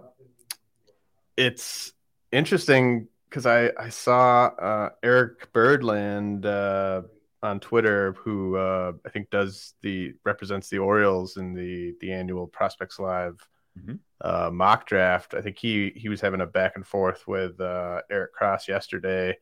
[1.37, 1.93] it's
[2.31, 7.03] interesting because I I saw uh, Eric Birdland uh,
[7.43, 12.47] on Twitter, who uh, I think does the represents the Orioles in the the annual
[12.47, 13.45] Prospects Live
[13.77, 13.97] mm-hmm.
[14.21, 15.35] uh, mock draft.
[15.35, 19.37] I think he he was having a back and forth with uh, Eric Cross yesterday,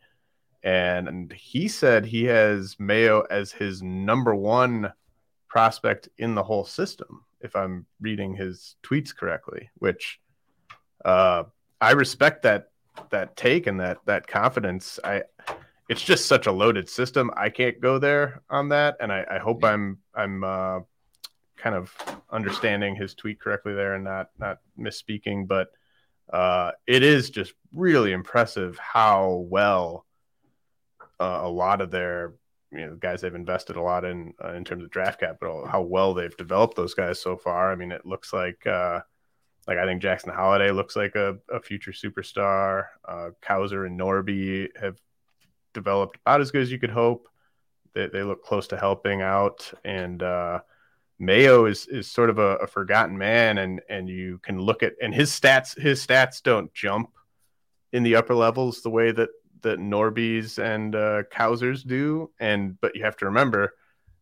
[0.62, 4.90] and, and he said he has Mayo as his number one
[5.54, 10.18] prospect in the whole system, if I'm reading his tweets correctly, which
[11.04, 11.44] uh,
[11.80, 12.70] I respect that
[13.10, 14.98] that take and that that confidence.
[15.04, 15.22] I
[15.88, 17.30] it's just such a loaded system.
[17.36, 20.80] I can't go there on that, and I, I hope I'm I'm uh,
[21.56, 21.94] kind of
[22.30, 25.46] understanding his tweet correctly there and not not misspeaking.
[25.46, 25.68] But
[26.32, 30.04] uh, it is just really impressive how well
[31.20, 32.34] uh, a lot of their
[32.74, 35.80] you know guys they've invested a lot in uh, in terms of draft capital how
[35.80, 37.72] well they've developed those guys so far.
[37.72, 39.00] I mean it looks like uh
[39.66, 42.86] like i think jackson Holliday looks like a, a future superstar.
[43.06, 44.98] Uh Cowser and norby have
[45.72, 47.28] developed about as good as you could hope.
[47.94, 49.72] They, they look close to helping out.
[49.84, 50.60] And uh
[51.18, 53.58] mayo is is sort of a, a forgotten man.
[53.58, 57.10] And and you can look at and his stats his stats don't jump
[57.92, 59.28] in the upper levels the way that
[59.64, 61.24] that Norby's and uh,
[61.86, 62.30] do.
[62.38, 63.74] And but you have to remember,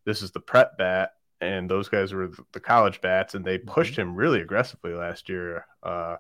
[0.05, 3.70] this is the prep bat, and those guys were the college bats, and they mm-hmm.
[3.70, 5.66] pushed him really aggressively last year.
[5.82, 6.16] Uh,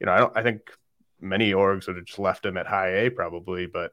[0.00, 0.36] you know, I don't.
[0.36, 0.62] I think
[1.20, 3.92] many orgs would have just left him at high A probably, but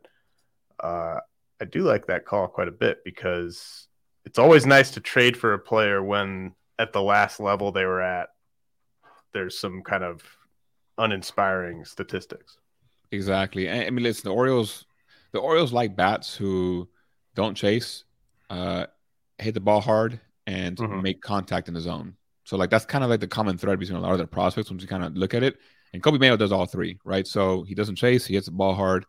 [0.79, 1.19] uh,
[1.59, 3.87] I do like that call quite a bit because
[4.25, 8.01] it's always nice to trade for a player when at the last level they were
[8.01, 8.29] at,
[9.33, 10.21] there's some kind of
[10.97, 12.57] uninspiring statistics.
[13.11, 13.69] Exactly.
[13.69, 14.85] I mean, listen, the Orioles,
[15.31, 16.89] the Orioles like bats who
[17.35, 18.03] don't chase,
[18.49, 18.87] uh,
[19.37, 21.01] hit the ball hard, and mm-hmm.
[21.01, 22.15] make contact in the zone.
[22.43, 24.69] So, like, that's kind of like the common thread between a lot of their prospects
[24.69, 25.57] once you kind of look at it.
[25.93, 27.25] And Coby Mayo does all three, right?
[27.25, 29.05] So he doesn't chase, he hits the ball hard,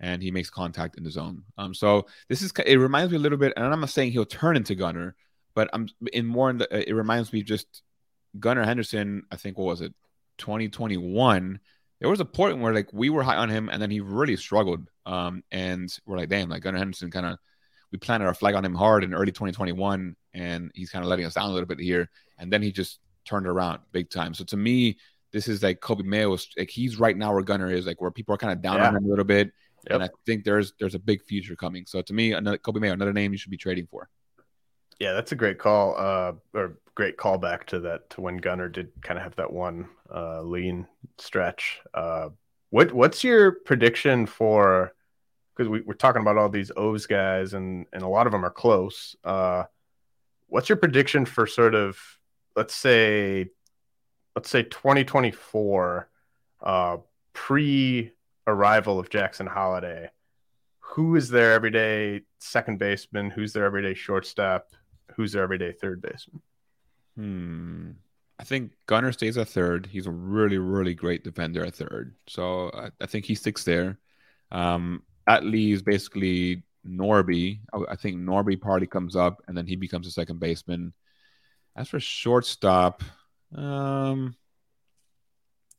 [0.00, 1.44] and he makes contact in the zone.
[1.58, 4.24] Um, so this is it reminds me a little bit, and I'm not saying he'll
[4.24, 5.14] turn into Gunnar,
[5.54, 6.88] but I'm in more in the.
[6.88, 7.82] It reminds me just
[8.38, 9.24] Gunnar Henderson.
[9.30, 9.94] I think what was it,
[10.38, 11.60] 2021
[12.00, 14.36] there was a point where like we were high on him and then he really
[14.36, 14.88] struggled.
[15.06, 17.38] Um, and we're like, damn, like Gunnar Henderson kind of
[17.92, 21.24] we planted our flag on him hard in early 2021, and he's kind of letting
[21.24, 22.08] us down a little bit here.
[22.38, 24.32] And then he just turned around big time.
[24.32, 24.98] So to me,
[25.32, 26.36] this is like Coby Mayo.
[26.56, 28.88] Like he's right now where Gunnar is, like where people are kind of down yeah.
[28.88, 29.52] on him a little bit.
[29.88, 29.94] Yep.
[29.94, 31.84] And I think there's there's a big future coming.
[31.86, 34.08] So to me, another Coby Mayo, another name you should be trading for.
[34.98, 38.90] Yeah, that's a great call, uh, or great callback to that to when Gunnar did
[39.02, 40.86] kind of have that one uh, lean
[41.18, 41.80] stretch.
[41.94, 42.30] Uh,
[42.70, 44.92] what what's your prediction for?
[45.56, 48.44] Because we, are talking about all these O's guys, and and a lot of them
[48.44, 49.16] are close.
[49.24, 49.64] Uh,
[50.46, 51.98] what's your prediction for sort of
[52.56, 53.48] let's say
[54.36, 56.08] let's say 2024
[56.62, 56.96] uh,
[57.32, 58.12] pre
[58.46, 60.10] arrival of Jackson Holliday?
[60.80, 63.30] Who is their everyday second baseman?
[63.30, 64.72] Who's their everyday shortstop?
[65.16, 66.40] who's their everyday third baseman?
[67.16, 67.90] Hmm.
[68.40, 69.86] I think Gunnar stays at third.
[69.86, 72.14] He's a really, really great defender at third.
[72.26, 73.98] So I, I think he sticks there.
[74.50, 77.60] Um, at least basically Norby.
[77.70, 80.94] I, I think Norby party comes up and then he becomes a second baseman.
[81.76, 83.04] As for shortstop,
[83.54, 84.34] um,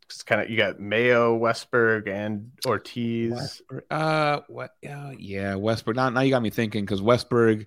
[0.05, 3.33] it's kind of you got Mayo, Westburg, and Ortiz.
[3.33, 4.75] Westburg, uh, what?
[4.87, 5.95] Uh, yeah, Westburg.
[5.95, 7.65] Now, now you got me thinking because Westburg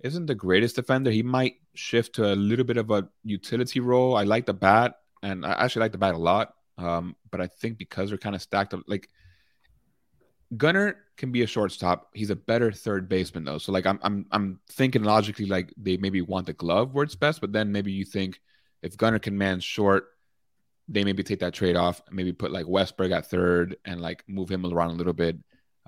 [0.00, 1.10] isn't the greatest defender.
[1.10, 4.16] He might shift to a little bit of a utility role.
[4.16, 6.54] I like the bat, and I actually like the bat a lot.
[6.78, 9.08] Um, but I think because they're kind of stacked up, like
[10.56, 12.10] Gunnar can be a shortstop.
[12.14, 13.58] He's a better third baseman though.
[13.58, 17.16] So like I'm I'm I'm thinking logically like they maybe want the glove where it's
[17.16, 18.40] best, but then maybe you think
[18.82, 20.08] if Gunnar can man short,
[20.88, 24.50] they maybe take that trade off, maybe put like Westburg at third and like move
[24.50, 25.36] him around a little bit.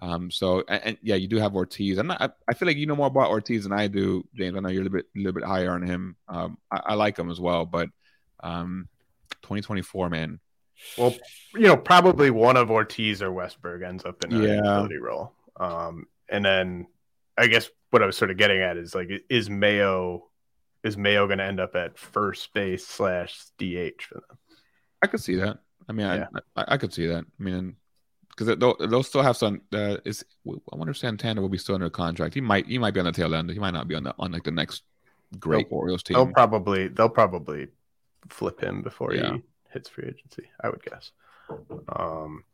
[0.01, 1.99] Um, so and, and yeah, you do have Ortiz.
[1.99, 2.23] I'm not.
[2.23, 4.57] I, I, feel like you know more about Ortiz than I do, James.
[4.57, 6.17] I know you're a little bit, a little bit higher on him.
[6.29, 7.89] Um, I, I like him as well, but
[8.41, 8.89] um,
[9.43, 10.41] 2024, man.
[10.97, 11.15] Well,
[11.55, 14.57] you know, probably one of Ortiz or Westburg ends up in a Yeah.
[14.57, 15.33] utility role.
[15.59, 16.87] Um, and then
[17.37, 20.29] I guess what I was sort of getting at is like, is Mayo
[20.85, 24.39] is Mayo going to end up at first base slash DH for them?
[25.03, 25.59] I could see that.
[25.89, 26.27] I mean, Yeah.
[26.55, 27.25] I, I I could see that.
[27.25, 27.75] I mean,
[28.39, 29.61] because they'll, they'll still have some.
[29.73, 32.35] Uh, is I wonder if Santana will be still under contract.
[32.35, 32.67] He might.
[32.67, 33.51] He might be on the tail end.
[33.51, 34.85] He might not be on the on like the next
[35.41, 36.15] great Orioles team.
[36.15, 37.69] They'll probably they'll probably
[38.29, 39.35] flip him before Yeah.
[39.35, 40.49] he hits free agency.
[40.63, 41.11] I would guess.
[41.97, 42.45] Um,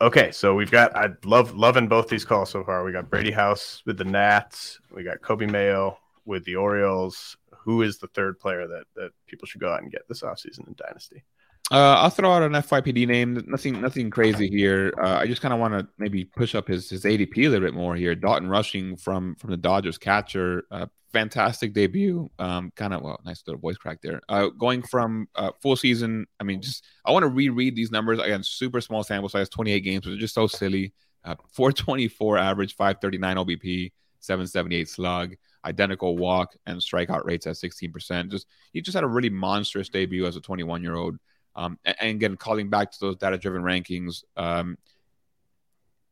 [0.00, 2.82] okay, so we've got I love loving both these calls so far.
[2.82, 4.80] We got Brady House with the Nats.
[4.90, 7.36] We got Coby Mayo with the Orioles.
[7.58, 10.66] Who is the third player that that people should go out and get this offseason
[10.66, 11.24] in Dynasty?
[11.70, 13.44] Uh, I'll throw out an FYPD name.
[13.46, 14.94] Nothing, nothing crazy here.
[14.98, 17.66] Uh, I just kind of want to maybe push up his his ADP a little
[17.66, 18.14] bit more here.
[18.14, 22.30] Dalton Rushing from from the Dodgers catcher, uh, fantastic debut.
[22.38, 24.20] Um, kind of well, nice little voice crack there.
[24.30, 26.26] Uh, going from uh, full season.
[26.40, 28.42] I mean, just I want to reread these numbers again.
[28.42, 30.94] Super small sample size, 28 games, but just so silly.
[31.24, 38.30] Uh, 424 average, 539 OBP, 778 slug, identical walk and strikeout rates at 16%.
[38.30, 41.18] Just he just had a really monstrous debut as a 21 year old.
[41.58, 44.78] Um, and, again, calling back to those data driven rankings, um,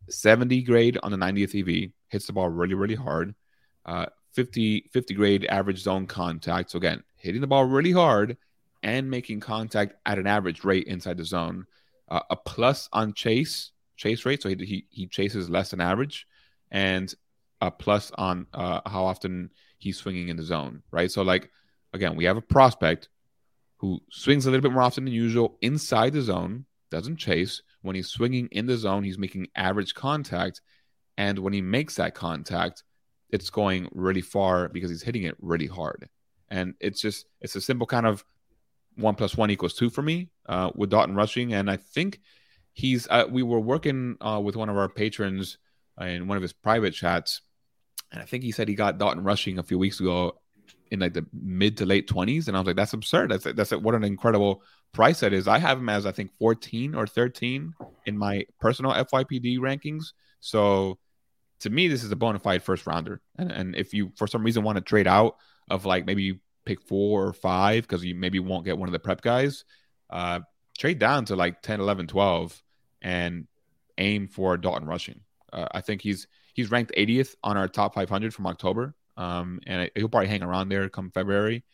[0.09, 3.33] 70 grade on the 90th EV, hits the ball really, really hard.
[3.85, 6.73] Uh, 50, 50 grade average zone contact.
[6.73, 8.37] So, again, hitting the ball really hard
[8.83, 11.67] and making contact at an average rate inside the zone.
[12.09, 14.43] Uh, a plus on chase, chase rate.
[14.43, 16.27] So, he, he, he chases less than average.
[16.73, 17.15] And
[17.61, 21.11] a plus on uh, how often he's swinging in the zone, right?
[21.11, 21.53] So, like,
[21.93, 23.11] again, we have a prospect
[23.79, 27.63] who swings a little bit more often than usual inside the zone, doesn't chase.
[27.83, 30.61] When he's swinging in the zone, he's making average contact.
[31.19, 32.83] And when he makes that contact,
[33.31, 36.09] it's going really far because he's hitting it really hard.
[36.49, 38.25] And it's just, it's a simple kind of
[38.97, 41.53] one plus one equals two for me uh, with Dalton rushing.
[41.53, 42.21] And I think
[42.73, 45.59] he's, uh, we were working uh, with one of our patrons
[46.01, 47.43] in one of his private chats.
[48.13, 50.39] And I think he said he got Dalton rushing a few weeks ago
[50.91, 53.31] in like the mid to late 20s and i was like that's absurd.
[53.31, 54.63] That's that's what an incredible
[54.93, 55.49] price that is.
[55.49, 57.75] I have him as i think 14 or 13
[58.07, 60.13] in my personal fypd rankings.
[60.41, 60.99] So
[61.61, 63.21] to me this is a bona fide first rounder.
[63.37, 65.37] And, and if you for some reason want to trade out
[65.69, 68.93] of like maybe you pick four or five because you maybe won't get one of
[68.93, 69.65] the prep guys
[70.11, 70.41] uh
[70.79, 72.63] trade down to like 10 11 12
[73.03, 73.47] and
[73.99, 75.21] aim for dalton rushing.
[75.53, 79.91] Uh, i think he's he's ranked 80th on our top 500 from october um, and
[79.95, 81.65] he'll probably hang around there come February.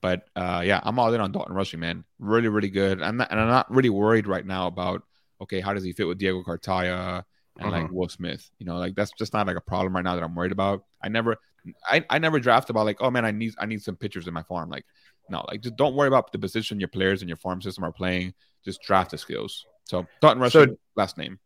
[0.00, 2.04] But uh, yeah, I'm all in on Dalton Rushing, man.
[2.18, 3.02] Really, really good.
[3.02, 5.02] I'm not, and I'm not really worried right now about
[5.42, 7.24] okay, how does he fit with Diego Cartaya
[7.58, 8.50] and like Will Smith?
[8.58, 10.84] You know, like that's just not like a problem right now that I'm worried about.
[11.02, 11.36] I never,
[11.84, 14.34] I, I never draft about like, oh man, I need I need some pitchers in
[14.34, 14.70] my farm.
[14.70, 14.84] Like,
[15.28, 17.92] no, like just don't worry about the position your players in your farm system are
[17.92, 18.34] playing.
[18.64, 19.66] Just draft the skills.
[19.84, 21.38] So Dalton Rushing, So- last name.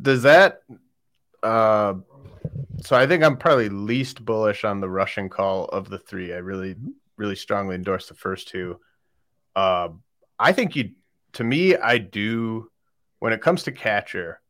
[0.00, 0.62] Does that?
[1.42, 1.94] Uh,
[2.82, 6.32] so I think I'm probably least bullish on the Rushing call of the three.
[6.32, 6.76] I really,
[7.16, 8.78] really strongly endorse the first two.
[9.54, 9.90] Uh,
[10.38, 10.92] I think you,
[11.34, 12.70] to me, I do.
[13.18, 14.40] When it comes to catcher,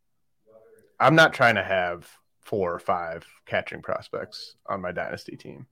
[1.00, 2.08] I'm not trying to have
[2.40, 5.66] four or five catching prospects on my dynasty team.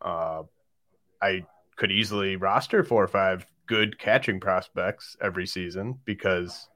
[0.00, 0.42] Uh,
[1.20, 6.68] I could easily roster four or five good catching prospects every season because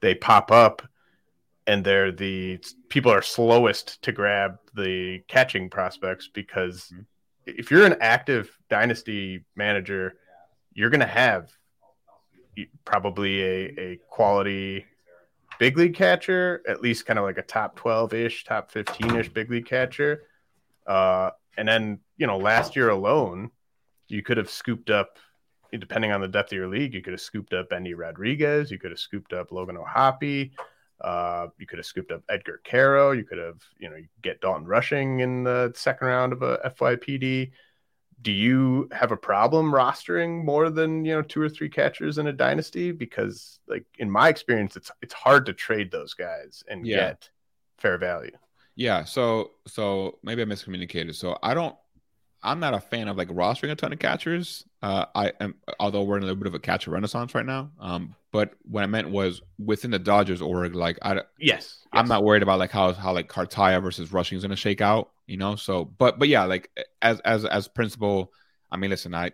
[0.00, 0.82] they pop up
[1.66, 2.58] and they're the
[2.88, 6.92] people are slowest to grab the catching prospects because
[7.46, 10.14] if you're an active dynasty manager,
[10.72, 11.50] you're going to have
[12.84, 14.84] probably a, a quality
[15.58, 19.28] big league catcher, at least kind of like a top 12 ish, top 15 ish
[19.28, 20.22] big league catcher.
[20.86, 23.50] Uh, and then, you know, last year alone,
[24.08, 25.18] you could have scooped up
[25.78, 28.78] depending on the depth of your league, you could have scooped up Endy Rodriguez, you
[28.78, 30.50] could have scooped up Logan O'Hoppe,
[31.00, 33.12] uh, you could have scooped up Edgar Quero.
[33.12, 36.58] you could have, you know, you get Dalton Rushing in the second round of a
[36.78, 37.52] FYPD.
[38.22, 42.26] Do you have a problem rostering more than you know two or three catchers in
[42.26, 42.92] a dynasty?
[42.92, 46.96] Because, like in my experience, it's it's hard to trade those guys and Yeah.
[46.96, 47.30] get
[47.78, 48.36] fair value.
[48.76, 51.14] Yeah, so so maybe I miscommunicated.
[51.14, 51.76] So I don't
[52.42, 54.64] I'm not a fan of like rostering a ton of catchers.
[54.82, 57.70] Uh I am although we're in a little bit of a catcher renaissance right now.
[57.78, 62.24] Um but what I meant was within the Dodgers org, like I Yes, I'm not
[62.24, 65.56] worried about like how how like Cartaya versus Rushing is gonna shake out, you know.
[65.56, 66.70] So but but yeah, like
[67.02, 68.32] as as as principle,
[68.70, 69.32] I mean listen, I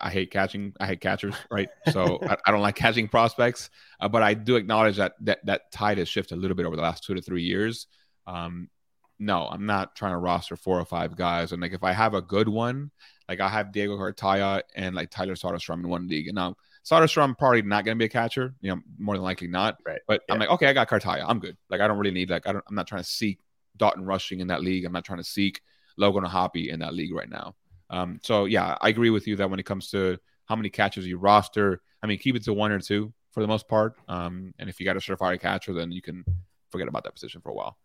[0.00, 0.72] I hate catching.
[0.80, 1.68] I hate catchers, right?
[1.92, 3.70] So I, I don't like catching prospects,
[4.00, 6.76] uh, but I do acknowledge that that that tide has shifted a little bit over
[6.76, 7.86] the last two to three years.
[8.26, 8.70] Um,
[9.18, 11.52] no, I'm not trying to roster four or five guys.
[11.52, 12.90] And like if I have a good one,
[13.28, 16.28] like I have Diego Cartaya and like Tyler Soderstrom in one league.
[16.28, 19.48] And now Soderstrom probably not going to be a catcher, you know, more than likely
[19.48, 19.78] not.
[19.86, 20.00] Right.
[20.06, 21.24] But I'm like, okay, I got Cartaya.
[21.26, 21.56] I'm good.
[21.70, 22.64] Like I don't really need like I don't.
[22.68, 23.38] I'm not trying to seek
[23.76, 24.84] Dalton Rushing in that league.
[24.84, 25.60] I'm not trying to seek
[25.96, 27.54] Logan Hoppy in that league right now.
[27.90, 31.06] Um, so yeah, I agree with you that when it comes to how many catchers
[31.06, 33.94] you roster, I mean, keep it to one or two for the most part.
[34.08, 36.24] Um, and if you got a surefire catcher, then you can
[36.70, 37.78] forget about that position for a while.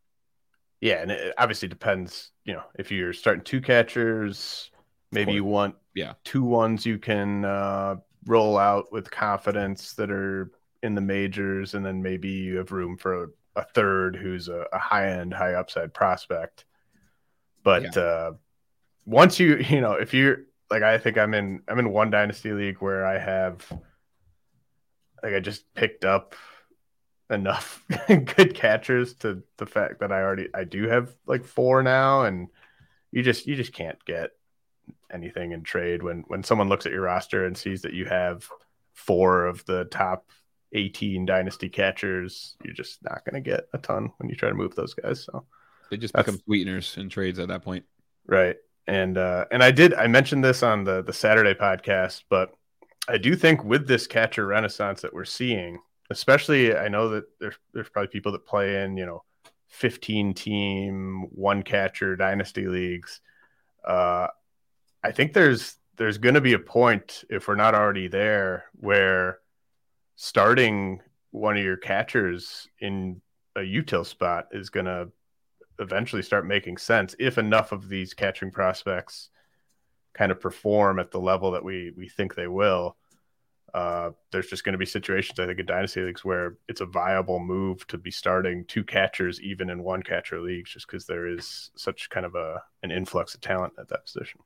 [0.81, 2.31] Yeah, and it obviously depends.
[2.45, 4.71] You know, if you're starting two catchers,
[5.11, 6.13] maybe you want Yeah.
[6.23, 10.51] two ones you can uh, roll out with confidence that are
[10.81, 13.27] in the majors, and then maybe you have room for a,
[13.57, 16.65] a third who's a, a high end, high upside prospect.
[17.63, 18.33] But uh,
[19.05, 22.53] once you, you know, if you're like, I think I'm in, I'm in one dynasty
[22.53, 23.69] league where I have,
[25.21, 26.35] like, I just picked up
[27.29, 32.23] enough good catchers to the fact that I already I do have like four now
[32.23, 32.47] and
[33.11, 34.31] you just you just can't get
[35.11, 38.47] anything in trade when when someone looks at your roster and sees that you have
[38.93, 40.31] four of the top
[40.73, 44.55] 18 dynasty catchers you're just not going to get a ton when you try to
[44.55, 45.45] move those guys so
[45.89, 47.85] They just That's- become sweeteners in trades at that point.
[48.27, 48.57] Right.
[48.85, 52.53] And uh and I did I mentioned this on the the Saturday podcast, but
[53.07, 57.55] I do think with this catcher renaissance that we're seeing, especially I know that there's
[57.73, 59.23] there's probably people that play in, you know,
[59.67, 63.21] 15 team one catcher dynasty leagues.
[63.83, 64.27] Uh
[65.03, 69.39] I think there's there's going to be a point if we're not already there where
[70.15, 71.01] starting
[71.31, 73.21] one of your catchers in
[73.55, 75.09] a util spot is going to
[75.79, 79.29] eventually start making sense if enough of these catching prospects
[80.13, 82.97] kind of perform at the level that we we think they will.
[83.73, 86.85] Uh, there's just going to be situations, I think, in dynasty leagues where it's a
[86.85, 91.27] viable move to be starting two catchers, even in one catcher leagues, just because there
[91.27, 94.39] is such kind of a an influx of talent at that position.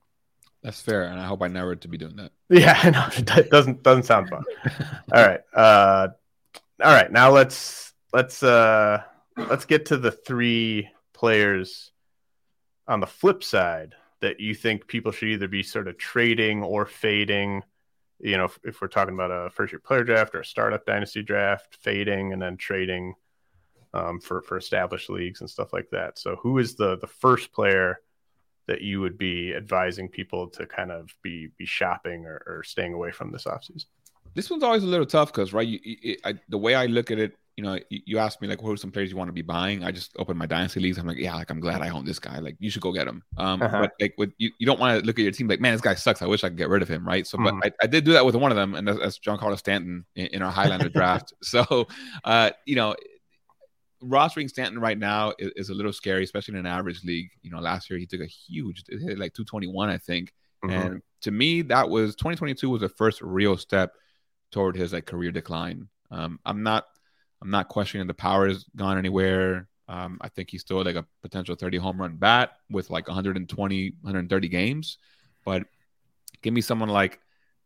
[0.64, 2.32] That's fair, and I hope I never to be doing that.
[2.50, 4.44] Yeah, I know it doesn't doesn't sound fun.
[5.14, 6.10] all right, uh,
[6.84, 7.12] all right.
[7.12, 9.02] Now let's let's uh,
[9.36, 11.92] let's get to the three players
[12.88, 16.86] on the flip side that you think people should either be sort of trading or
[16.86, 17.62] fading.
[18.24, 20.86] You know, if, if we're talking about a first year player draft or a startup
[20.86, 23.16] dynasty draft, fading and then trading
[23.94, 26.18] um, for for established leagues and stuff like that.
[26.18, 28.00] So, who is the the first player?
[28.68, 32.94] that you would be advising people to kind of be be shopping or, or staying
[32.94, 33.86] away from this offseason?
[34.36, 35.68] This one's always a little tough because, right?
[35.68, 38.48] You, you, I, the way I look at it, you know, you, you ask me
[38.48, 39.84] like, who are some players you want to be buying?
[39.84, 40.98] I just open my dynasty leagues.
[40.98, 42.40] I'm like, yeah, like I'm glad I own this guy.
[42.40, 43.24] Like, you should go get him.
[43.38, 43.82] Um, Uh-huh.
[43.82, 45.82] but like, with you, you don't want to look at your team like, man, this
[45.82, 46.22] guy sucks.
[46.22, 47.28] I wish I could get rid of him, right?
[47.28, 47.62] So, Mhm.
[47.62, 50.04] but I, I did do that with one of them, and that's, that's Giancarlo Stanton
[50.16, 51.34] in, in our Highlander draft.
[51.44, 51.88] So,
[52.24, 52.96] uh, you know,
[54.04, 57.30] rostering Stanton right now is, is a little scary, especially in an average league.
[57.42, 60.34] You know, last year he took a huge, it hit like 221, I think.
[60.66, 60.72] Mhm.
[60.72, 63.94] And to me, that was 2022 was the first real step
[64.52, 65.88] toward his like career decline.
[66.12, 66.86] Um, I'm not,
[67.44, 69.68] I'm not questioning the power has gone anywhere.
[69.90, 73.94] Um, I think he's still like a potential 30 home run bat with like 120,
[74.02, 74.98] 130 games.
[75.44, 75.64] But
[76.42, 77.20] give me someone like,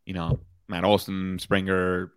[0.05, 2.11] you know, Matt Olson, Springer,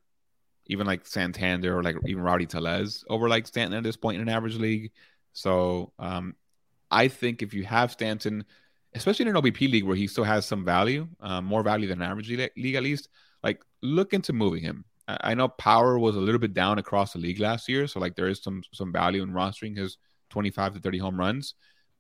[0.69, 4.23] even like Santander or like even Rowdy Tellez over like Stanton at this point in
[4.23, 4.93] an average league.
[5.35, 6.37] So um,
[6.91, 8.45] I think if you have Stanton,
[8.95, 12.01] especially in an OBP league where he still has some value, um, more value than
[12.01, 13.11] an average league, league at least,
[13.43, 14.87] like look into moving him.
[15.21, 18.17] I know power was a little bit down across the league last year, so like
[18.17, 19.99] there is some some value in rostering his
[20.31, 21.55] 25 to 30 home runs,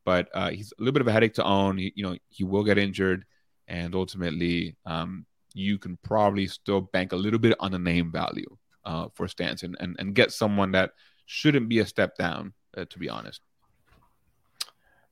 [0.04, 1.78] but uh, he's a little bit of a headache to own.
[1.78, 3.24] He, you know, he will get injured,
[3.68, 8.56] and ultimately, um, you can probably still bank a little bit on the name value
[8.84, 10.92] uh, for Stanton and and get someone that
[11.26, 13.40] shouldn't be a step down, uh, to be honest.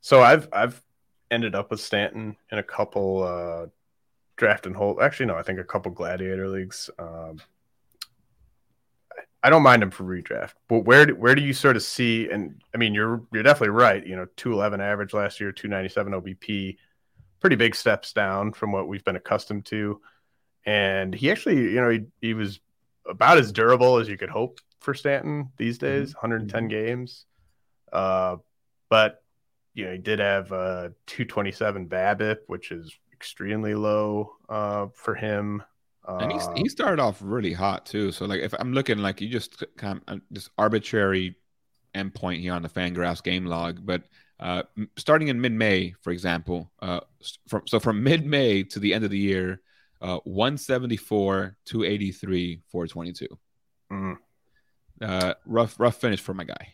[0.00, 0.82] So I've I've
[1.30, 3.66] ended up with Stanton in a couple uh,
[4.36, 5.00] draft and hold.
[5.00, 6.88] Actually, no, I think a couple gladiator leagues.
[6.98, 7.40] Um,
[9.42, 12.28] I don't mind him for redraft, but where do, where do you sort of see?
[12.28, 14.04] And I mean, you're you're definitely right.
[14.04, 16.76] You know, two eleven average last year, two ninety seven OBP,
[17.40, 20.00] pretty big steps down from what we've been accustomed to.
[20.66, 22.60] And he actually, you know, he he was
[23.08, 25.86] about as durable as you could hope for Stanton these mm-hmm.
[25.86, 26.30] days, mm-hmm.
[26.30, 27.24] 110 games.
[27.92, 28.36] Uh,
[28.88, 29.22] but
[29.74, 35.62] you know, he did have a 227 BABIP, which is extremely low uh, for him.
[36.08, 38.12] And he, he uh, started off really hot too.
[38.12, 41.36] So like if I'm looking like you just kind of just arbitrary
[41.94, 44.02] endpoint here on the Fangraphs game log, but
[44.40, 44.62] uh,
[44.96, 47.00] starting in mid-May, for example, uh,
[47.48, 49.60] from so from mid-May to the end of the year,
[50.00, 53.38] uh, 174, 283, 422.
[53.90, 54.16] Mm.
[55.00, 56.72] Uh, rough, rough finish for my guy.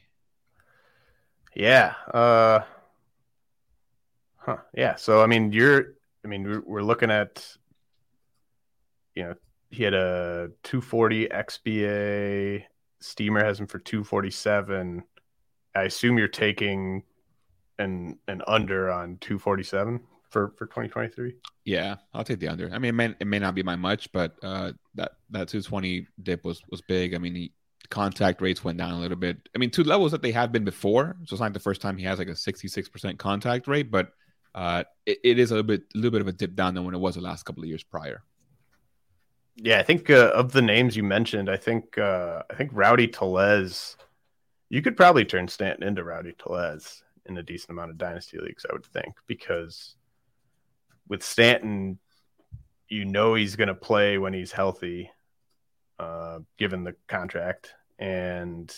[1.55, 1.95] Yeah.
[2.12, 2.61] Uh,
[4.37, 4.57] huh.
[4.74, 4.97] Yeah.
[4.97, 5.95] So I mean, you're.
[6.24, 7.47] I mean, we're, we're looking at.
[9.15, 9.35] You know,
[9.71, 12.65] he had a 240 XBA.
[13.01, 15.03] Steamer has him for 247.
[15.75, 17.03] I assume you're taking
[17.79, 20.01] an an under on 247
[20.31, 21.35] for for 2023.
[21.65, 22.71] Yeah, I'll take the under.
[22.73, 26.07] I mean, it may, it may not be by much, but uh, that that 220
[26.23, 27.15] dip was was big.
[27.15, 27.53] I mean, he,
[27.91, 29.49] contact rates went down a little bit.
[29.55, 31.17] I mean, two levels that they have been before.
[31.25, 34.11] So it's not the first time he has like a 66% contact rate, but
[34.55, 36.85] uh, it, it is a little bit a little bit of a dip down than
[36.85, 38.23] when it was the last couple of years prior.
[39.57, 43.09] Yeah, I think uh, of the names you mentioned, I think uh, I think Rowdy
[43.09, 43.97] Tellez.
[44.71, 48.67] You could probably turn Stanton into Rowdy Tellez in a decent amount of dynasty leagues,
[48.69, 49.95] I would think, because
[51.09, 51.99] with Stanton,
[52.89, 55.11] you know he's going to play when he's healthy,
[55.99, 58.75] uh, given the contract, and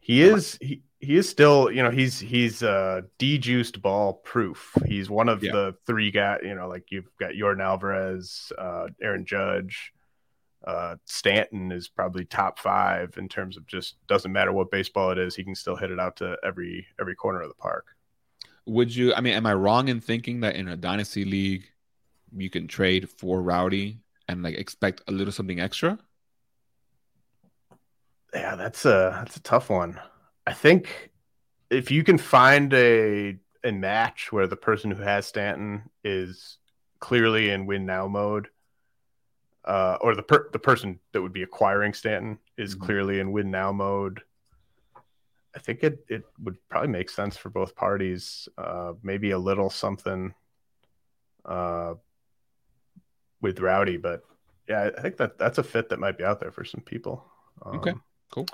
[0.00, 4.74] he is he, he is still you know he's he's uh dejuiced ball proof.
[4.86, 5.52] He's one of yeah.
[5.52, 9.92] the three guys you know like you've got Yordan Alvarez, uh, Aaron Judge.
[10.66, 15.18] Uh, Stanton is probably top five in terms of just doesn't matter what baseball it
[15.18, 17.86] is, he can still hit it out to every every corner of the park.
[18.66, 19.12] Would you?
[19.12, 21.64] I mean, am I wrong in thinking that in a dynasty league
[22.34, 25.98] you can trade for Rowdy and like expect a little something extra?
[28.32, 30.00] Yeah, that's a that's a tough one.
[30.46, 31.10] I think
[31.70, 36.58] if you can find a a match where the person who has Stanton is
[37.00, 38.48] clearly in win now mode,
[39.64, 42.84] uh, or the per- the person that would be acquiring Stanton is mm-hmm.
[42.84, 44.22] clearly in win now mode,
[45.54, 48.48] I think it it would probably make sense for both parties.
[48.58, 50.34] Uh, maybe a little something
[51.44, 51.94] uh,
[53.40, 54.24] with Rowdy, but
[54.68, 57.24] yeah, I think that that's a fit that might be out there for some people.
[57.64, 57.94] Um, okay,
[58.30, 58.46] cool.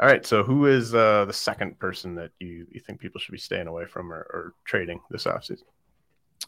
[0.00, 3.32] All right, so who is uh, the second person that you you think people should
[3.32, 5.64] be staying away from or, or trading this offseason?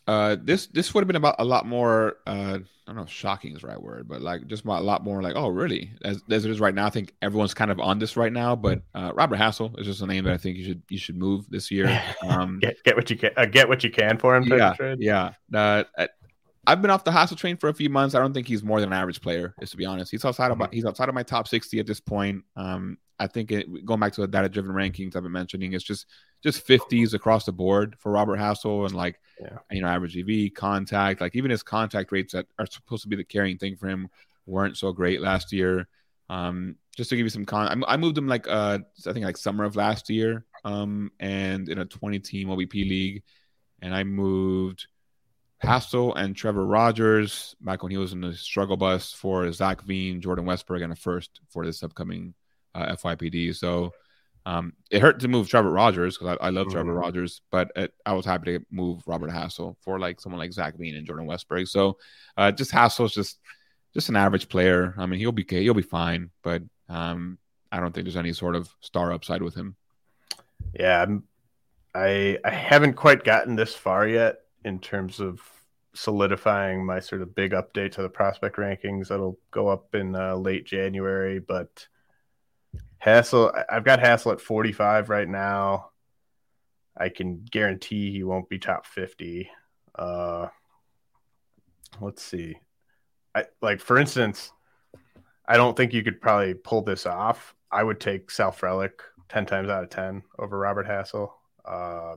[0.06, 2.16] Uh, this this would have been about a lot more.
[2.26, 5.04] Uh, I don't know if shocking is the right word, but like just a lot
[5.04, 5.92] more like, oh, really?
[6.04, 8.56] As, as it is right now, I think everyone's kind of on this right now.
[8.56, 11.16] But uh, Robert Hassell is just a name that I think you should you should
[11.16, 12.02] move this year.
[12.22, 14.44] Um, get get what you can uh, get what you can for him.
[14.44, 15.32] Yeah, yeah.
[15.52, 15.84] Uh,
[16.66, 18.14] I've been off the Hassell train for a few months.
[18.14, 20.10] I don't think he's more than an average player, is to be honest.
[20.10, 20.52] He's outside mm-hmm.
[20.52, 22.44] of my, he's outside of my top sixty at this point.
[22.56, 25.84] Um, I think it, going back to the data driven rankings I've been mentioning, it's
[25.84, 26.06] just
[26.42, 29.58] just 50s across the board for Robert Hassell and like yeah.
[29.70, 33.16] you know average EV contact, like even his contact rates that are supposed to be
[33.16, 34.08] the carrying thing for him
[34.46, 35.86] weren't so great last year.
[36.30, 39.26] Um, just to give you some con, I, I moved him like uh I think
[39.26, 43.22] like summer of last year, um, and in a 20 team OBP league,
[43.82, 44.86] and I moved
[45.62, 50.22] Hassell and Trevor Rogers back when he was in the struggle bus for Zach Veen,
[50.22, 52.32] Jordan Westburg, and a first for this upcoming
[52.74, 53.54] uh, FYPD.
[53.56, 53.92] So
[54.46, 56.74] um, it hurt to move Trevor Rogers because I, I, love mm-hmm.
[56.74, 60.52] Trevor Rogers, but it, I was happy to move Robert Hassell for like someone like
[60.52, 61.68] Zach Veen and Jordan Westburg.
[61.68, 61.98] So
[62.36, 63.38] uh, just Hassell's just
[63.92, 64.94] just an average player.
[64.96, 67.38] I mean, he'll be he'll be fine, but um,
[67.70, 69.76] I don't think there's any sort of star upside with him.
[70.78, 71.24] Yeah, I'm,
[71.94, 75.40] I I haven't quite gotten this far yet in terms of
[75.94, 79.08] solidifying my sort of big update to the prospect rankings.
[79.08, 81.86] That'll go up in uh, late January, but
[83.04, 85.90] Hassell, I've got Hassell at 45 right now.
[86.96, 89.50] I can guarantee he won't be top 50.
[89.94, 90.48] Uh,
[92.00, 92.56] let's see.
[93.34, 94.52] I like for instance,
[95.46, 97.54] I don't think you could probably pull this off.
[97.70, 101.30] I would take Sal Frelick 10 times out of 10 over Robert Hassell.
[101.64, 102.16] Uh,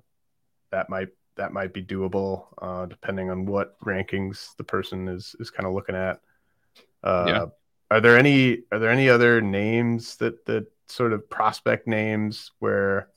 [0.72, 5.50] that might that might be doable uh, depending on what rankings the person is is
[5.50, 6.20] kind of looking at.
[7.04, 7.46] Uh, yeah.
[7.94, 13.10] Are there any are there any other names that that sort of prospect names where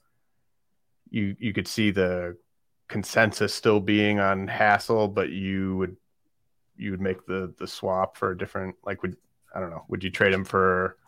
[1.09, 2.37] you you could see the
[2.87, 5.97] consensus still being on Hassell, but you would
[6.77, 9.17] you would make the the swap for a different like would
[9.55, 10.99] I don't know would you trade him for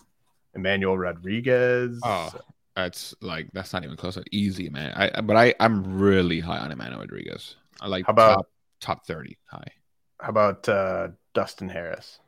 [0.54, 2.00] Emmanuel Rodriguez?
[2.02, 2.32] Oh,
[2.74, 4.14] that's like that's not even close.
[4.14, 4.94] That's easy, man.
[4.96, 7.56] I but I I'm really high on Emmanuel Rodriguez.
[7.82, 8.46] I like How about- top,
[8.80, 9.72] top thirty high.
[10.22, 12.18] How about uh, Dustin Harris?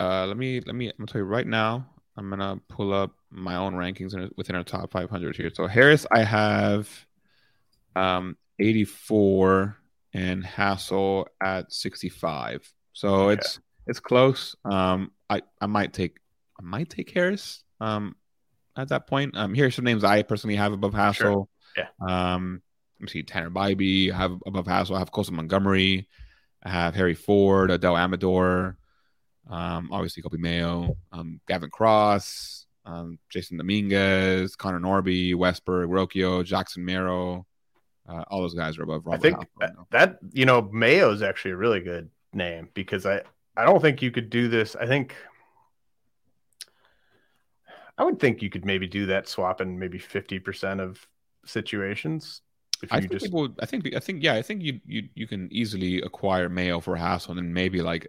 [0.00, 0.86] Uh, let me let me.
[0.88, 1.86] I'm gonna tell you right now.
[2.16, 5.50] I'm gonna pull up my own rankings in, within our top 500 here.
[5.52, 6.88] So Harris, I have
[7.94, 9.76] um 84
[10.14, 12.72] and Hassell at 65.
[12.92, 13.34] So Okay.
[13.34, 14.56] it's it's close.
[14.64, 16.18] Um, I I might take
[16.58, 17.62] I might take Harris.
[17.80, 18.16] Um,
[18.76, 19.36] at that point.
[19.36, 21.46] Um, here are some names I personally have above Hassell.
[21.76, 21.88] Yeah.
[22.06, 22.62] Um,
[22.98, 23.22] let me see.
[23.22, 24.96] Tanner Bibee I have above Hassell.
[24.96, 26.08] I have Colson Montgomery.
[26.62, 28.76] I have Harry Ford, Adael Amador.
[29.48, 36.84] Um, obviously Coby Mayo, um, Gavin Cross, um, Jasson Dominguez, Connor Norby, Westburg, Rocchio, Jackson
[36.84, 37.46] Merrill.
[38.08, 41.22] Uh, all those guys are above Robert I think that, that you know Mayo is
[41.22, 43.22] actually a really good name because I
[43.56, 44.76] I don't think you could do this.
[44.76, 45.14] I think
[47.98, 51.06] I would think you could maybe do that swap in maybe fifty percent of
[51.44, 52.42] situations
[52.82, 53.48] if I you think just people.
[53.60, 53.94] I think.
[53.94, 54.22] I think.
[54.22, 54.34] Yeah.
[54.34, 54.80] I think you.
[54.86, 55.08] You.
[55.14, 58.06] You can easily acquire Mayo for Hassell, and maybe like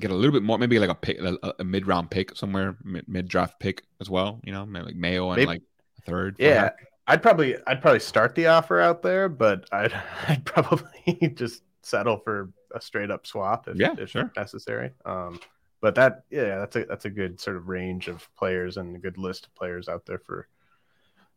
[0.00, 0.58] get a little bit more.
[0.58, 4.40] Maybe like a pick, a, a mid round pick somewhere, mid draft pick as well.
[4.44, 5.62] You know, maybe like Mayo and Maybe- like
[5.98, 6.36] a third.
[6.38, 6.70] yeah.
[7.06, 9.92] I'd probably I'd probably start the offer out there, but I'd
[10.28, 14.32] I'd probably just settle for a straight up swap if, Yeah, if sure.
[14.36, 14.90] necessary.
[15.04, 15.38] Um,
[15.82, 18.98] but that yeah, that's a that's a good sort of range of players and a
[18.98, 20.48] good list of players out there for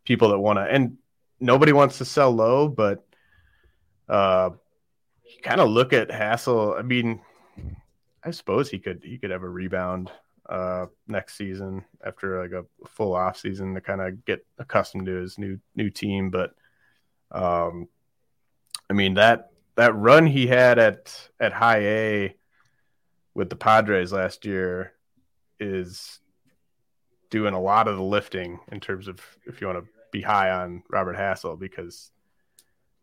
[0.05, 0.63] people that want to.
[0.63, 0.97] And
[1.41, 3.05] nobody wants to sell low, but
[4.07, 4.51] uh,
[5.25, 6.79] you kind of look at Hassell.
[6.79, 7.19] I mean,
[8.27, 10.11] I suppose he could he could have a rebound
[10.49, 15.15] uh next season after like a full off season to kind of get accustomed to
[15.15, 16.53] his new new team but
[17.31, 17.87] um
[18.89, 22.35] i mean that that run he had at at high a
[23.33, 24.93] with the padres last year
[25.59, 26.19] is
[27.29, 30.51] doing a lot of the lifting in terms of if you want to be high
[30.51, 32.11] on robert hassell because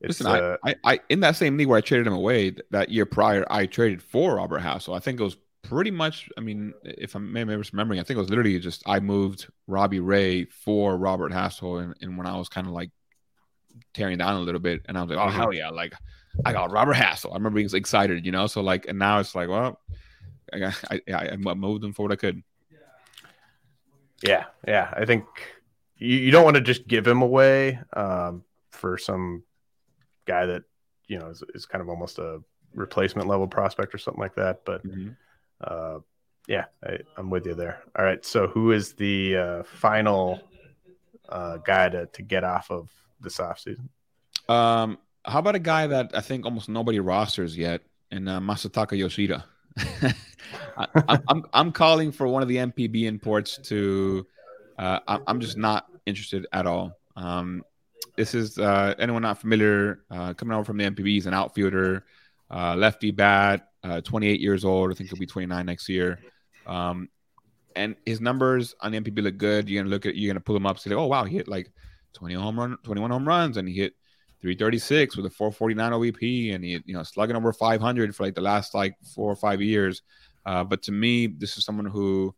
[0.05, 2.51] it's Listen, uh, I, I, I, in that same league where I traded him away
[2.51, 4.97] th- that year prior, I traded for Robert Hassell.
[4.97, 6.29] I think it was pretty much.
[6.37, 10.01] I mean, if I'm maybe remembering, I think it was literally just I moved Robbie
[10.01, 12.91] Ray for Robert Hassell, and, and when I was kind of like
[13.93, 15.95] tearing down a little bit, and I was like, oh hell yeah, like
[16.45, 17.31] I got Robert Hassell.
[17.33, 18.47] I remember being excited, you know.
[18.47, 19.81] So like, and now it's like, well,
[20.53, 22.43] I got, I, I, I moved him for what I could.
[24.23, 24.93] Yeah, yeah.
[24.97, 25.25] I think
[25.97, 29.43] you, you don't want to just give him away um, for some
[30.27, 30.65] guy that
[31.07, 32.41] you know is, is kind of almost a
[32.75, 34.65] replacement level prospect or something like that.
[34.65, 34.83] But
[35.61, 35.99] uh,
[36.47, 37.83] yeah, I, I'm with you there.
[37.97, 38.25] All right.
[38.25, 40.41] So who is the uh, final
[41.29, 43.89] uh, guy to, to get off of this offseason?
[44.49, 48.97] Um, how about a guy that I think almost nobody rosters yet, and uh, Masataka
[48.97, 49.45] Yoshida.
[50.77, 54.27] I, I'm, I'm I'm calling for one of the NPB imports to.
[54.79, 56.99] Uh, I'm I'm just not interested at all.
[57.17, 57.63] Um,
[58.17, 61.07] this is uh, anyone not familiar uh, coming over from the NPB.
[61.07, 62.05] He's an outfielder,
[62.51, 64.91] uh, lefty bat, uh, 28 years old.
[64.91, 66.19] I think he'll be 29 next year.
[66.67, 67.09] Um,
[67.77, 69.69] and his numbers on the NPB look good.
[69.69, 71.49] You're gonna look at you're gonna pull him up, see like, oh wow, he hit
[71.49, 71.71] like
[72.15, 73.95] 20 home run, 21 home runs, and he hit
[74.41, 78.41] 336 with a 449 OBP, and he you know slugging over 500 for like the
[78.41, 80.03] last like four or five years.
[80.47, 82.35] Uh, but to me, this is someone who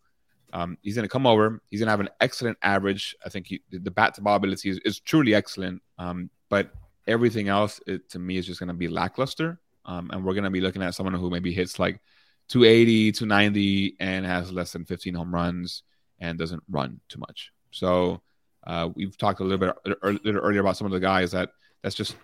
[0.52, 1.60] um, he's going to come over.
[1.70, 3.16] He's going to have an excellent average.
[3.24, 5.82] I think he, the bat to ball ability is, is truly excellent.
[5.98, 6.70] Um, but
[7.06, 9.60] everything else, it, to me, is just going to be lackluster.
[9.84, 12.00] Um, and we're going to be looking at someone who maybe hits like
[12.48, 15.82] 280, 290, and has less than 15 home runs
[16.18, 17.52] and doesn't run too much.
[17.70, 18.22] So
[18.66, 21.50] uh, we've talked a little bit ear- little earlier about some of the guys that
[21.82, 22.16] that's just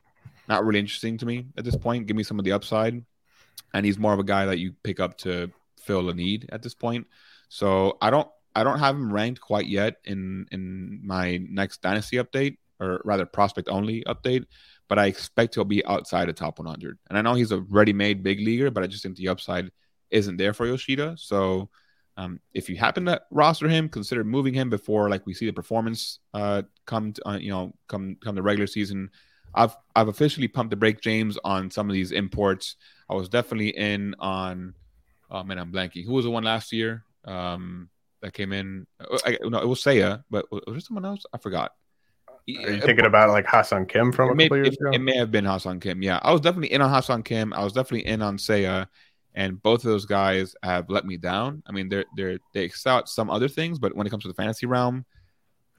[0.49, 2.07] not really interesting to me at this point.
[2.07, 3.05] Give me some of the upside.
[3.75, 5.51] And he's more of a guy that you pick up to
[5.81, 7.07] fill a need at this point.
[7.53, 12.17] So I don't I don't have him ranked quite yet in in my next dynasty
[12.17, 14.47] update or rather prospect only update,
[14.89, 16.99] but I expect he'll be outside the top 100.
[17.11, 19.71] And I know he's a ready-made big leaguer, but I just think the upside
[20.11, 21.15] isn't there for Yoshida.
[21.19, 21.69] So
[22.17, 25.53] um, if you happen to roster him, consider moving him before like we see the
[25.53, 29.11] performance uh, come to, uh, you know come come the regular season.
[29.55, 32.77] I've I've officially pumped the brake, James, on some of these imports.
[33.11, 34.73] I was definitely in on.
[35.31, 36.07] Oh man, I'm blanking.
[36.07, 37.89] Who was the one last year um,
[38.21, 38.87] that came in?
[39.01, 41.25] Uh, I, no, it was Seiya, but was there someone else?
[41.33, 41.73] I forgot.
[42.29, 44.91] Are you thinking about like Ha-Seong Kim from a It may, couple years it, ago?
[44.93, 46.03] it may have been Ha-Seong Kim.
[46.03, 47.53] Yeah, I was definitely in on Ha-Seong Kim.
[47.53, 48.89] I was definitely in on Seiya,
[49.35, 51.63] and both of those guys have let me down.
[51.67, 54.29] I mean, they're they're they excel at some other things, but when it comes to
[54.29, 55.05] the fantasy realm,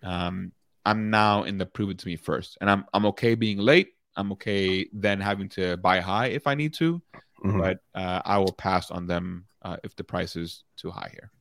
[0.04, 0.54] um,
[0.86, 3.89] I'm now in the prove it to me first, and I'm I'm okay being late.
[4.16, 7.02] I'm okay then having to buy high if I need to.
[7.44, 7.60] Mm-hmm.
[7.60, 11.32] but uh, I will pass on them uh, if the price is too high here.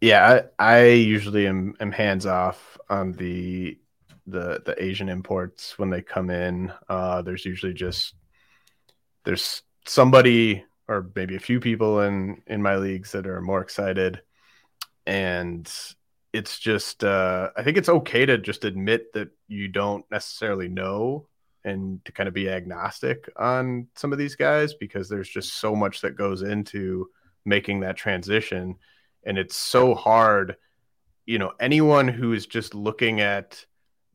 [0.00, 3.78] Yeah, I, I usually am, am hands off on the
[4.26, 6.72] the the Asian imports when they come in.
[6.88, 8.14] Uh, there's usually just
[9.24, 14.20] there's somebody or maybe a few people in in my leagues that are more excited,
[15.06, 15.70] and
[16.32, 21.26] it's just uh, I think it's okay to just admit that you don't necessarily know
[21.64, 25.74] and to kind of be agnostic on some of these guys because there's just so
[25.74, 27.08] much that goes into
[27.44, 28.76] making that transition.
[29.24, 30.56] And it's so hard
[31.30, 33.64] you know anyone who is just looking at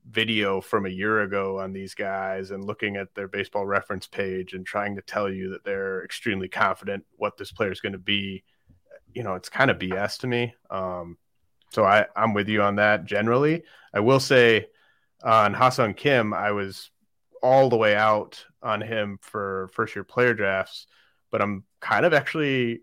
[0.10, 4.54] video from a year ago on these guys and looking at their baseball reference page
[4.54, 7.98] and trying to tell you that they're extremely confident what this player is going to
[7.98, 8.44] be
[9.14, 10.54] you know it's kind of bs to me.
[10.70, 11.18] Um,
[11.72, 13.64] so I, i'm with you on that generally.
[13.94, 14.68] I will say
[15.24, 16.92] on Ha-Seong Kim i was
[17.46, 20.88] all the way out on him for first year player drafts
[21.32, 22.82] but i'm kind of actually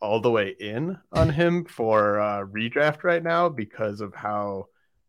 [0.00, 4.66] all the way in on him for uh, redraft right now because of how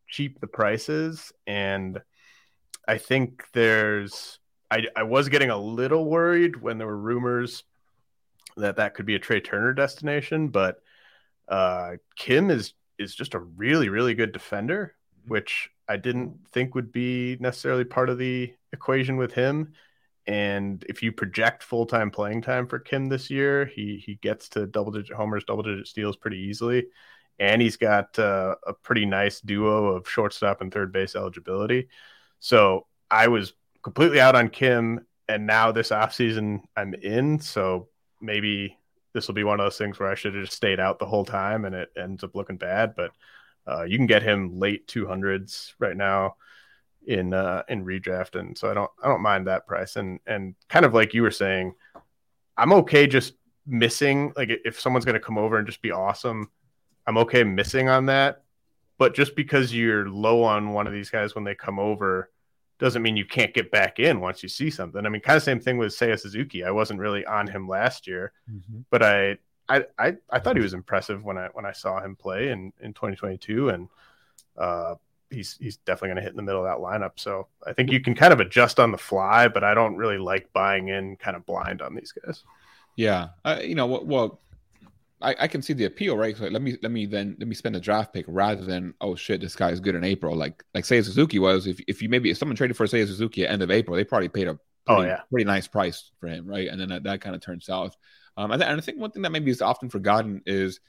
[0.08, 1.32] cheap the price is.
[1.48, 2.02] And
[2.88, 4.40] I think there's,
[4.70, 7.64] I, I was getting a little worried when there were rumors
[8.58, 10.82] that that could be a Trea Turner destination, but
[11.48, 15.32] uh, Kim is is just a really really good defender, mm-hmm.
[15.32, 19.74] which I didn't think would be necessarily part of the equation with him.
[20.28, 24.50] And if you project full time playing time for Kim this year, he he gets
[24.50, 26.88] to double digit homers, double digit steals pretty easily,
[27.40, 31.90] and he's got uh, a pretty nice duo of shortstop and third base eligibility.
[32.40, 33.54] So I was
[33.84, 37.40] completely out on Kim, and now this offseason I'm in.
[37.40, 37.90] So
[38.22, 38.78] maybe
[39.14, 41.08] this will be one of those things where I should have just stayed out the
[41.08, 42.94] whole time, and it ends up looking bad.
[42.96, 43.12] But
[43.68, 46.36] uh, you can get him late 200s right now
[47.06, 49.96] in uh, in redraft, and so I don't I don't mind that price.
[49.96, 51.74] And and kind of like you were saying,
[52.58, 53.34] I'm okay just
[53.66, 56.50] missing like if someone's going to come over and just be awesome,
[57.08, 58.44] I'm okay missing on that.
[58.98, 62.30] But just because you're low on one of these guys when they come over
[62.82, 65.06] doesn't mean you can't get back in once you see something.
[65.06, 66.64] I mean, kind of same thing with Seiya Suzuki.
[66.64, 68.82] I wasn't really on him last year, mm-hmm.
[68.90, 69.38] but I,
[69.70, 72.74] I, I, I thought he was impressive when I when I saw him play in
[72.82, 73.88] in 2022, and
[74.58, 74.96] uh,
[75.32, 77.12] he's he's definitely going to hit in the middle of that lineup.
[77.16, 80.18] So I think you can kind of adjust on the fly, but I don't really
[80.18, 82.44] like buying in kind of blind on these guys.
[82.96, 84.42] Yeah, uh, you know, well,
[85.22, 86.36] I, I, can see the appeal, right?
[86.36, 89.16] So let me let me then let me spend a draft pick rather than oh
[89.16, 90.36] shit, this guy is good in April.
[90.36, 91.68] Like like Seiya Suzuki was.
[91.68, 94.04] If if you maybe if someone traded for Seiya Suzuki at end of April, they
[94.04, 95.22] probably paid a oh, pretty, oh, yeah.
[95.30, 96.68] pretty nice price for him, right?
[96.68, 97.96] And then that, that kind of turned south.
[98.38, 100.80] Um, and, and I think one thing that maybe is often forgotten is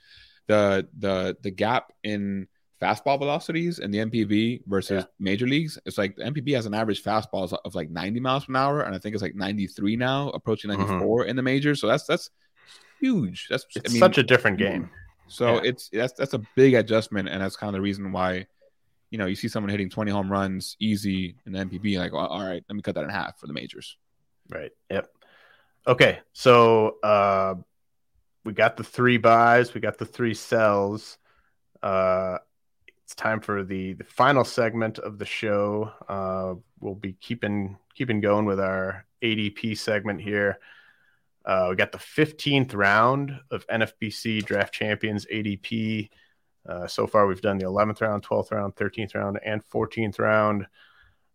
[0.47, 2.49] the the the gap in
[2.83, 5.11] fastball velocities and the NPB versus yeah.
[5.21, 5.79] major leagues.
[5.87, 8.95] It's like the NPB has an average fastball of like 90 miles per hour, and
[8.95, 10.81] I think it's like 93 now, approaching mm-hmm.
[10.81, 11.31] 94 mm-hmm.
[11.31, 11.81] in the majors.
[11.81, 12.31] So that's that's
[13.01, 13.47] huge.
[13.49, 14.91] That's it's I mean, such a different game.
[15.29, 15.61] So yeah.
[15.65, 18.47] it's that's that's a big adjustment, and that's kind of the reason why,
[19.11, 22.27] you know, you see someone hitting 20 home runs easy in the NPB, like, well,
[22.27, 23.97] all right, let me cut that in half for the majors.
[24.51, 24.73] Right.
[24.91, 25.09] Yep.
[25.87, 26.19] Okay.
[26.33, 27.55] So uh,
[28.45, 31.19] we got the three buys, we got the three sells.
[31.83, 32.39] Uh,
[33.13, 35.93] it's time for the the final segment of the show.
[36.09, 40.59] Uh, we'll be keeping keeping going with our ADP segment here.
[41.45, 46.09] Uh, we got the 15th round of NFBC Draft Champions ADP.
[46.67, 50.67] Uh, so far, we've done the 11th round, 12th round, 13th round, and 14th round.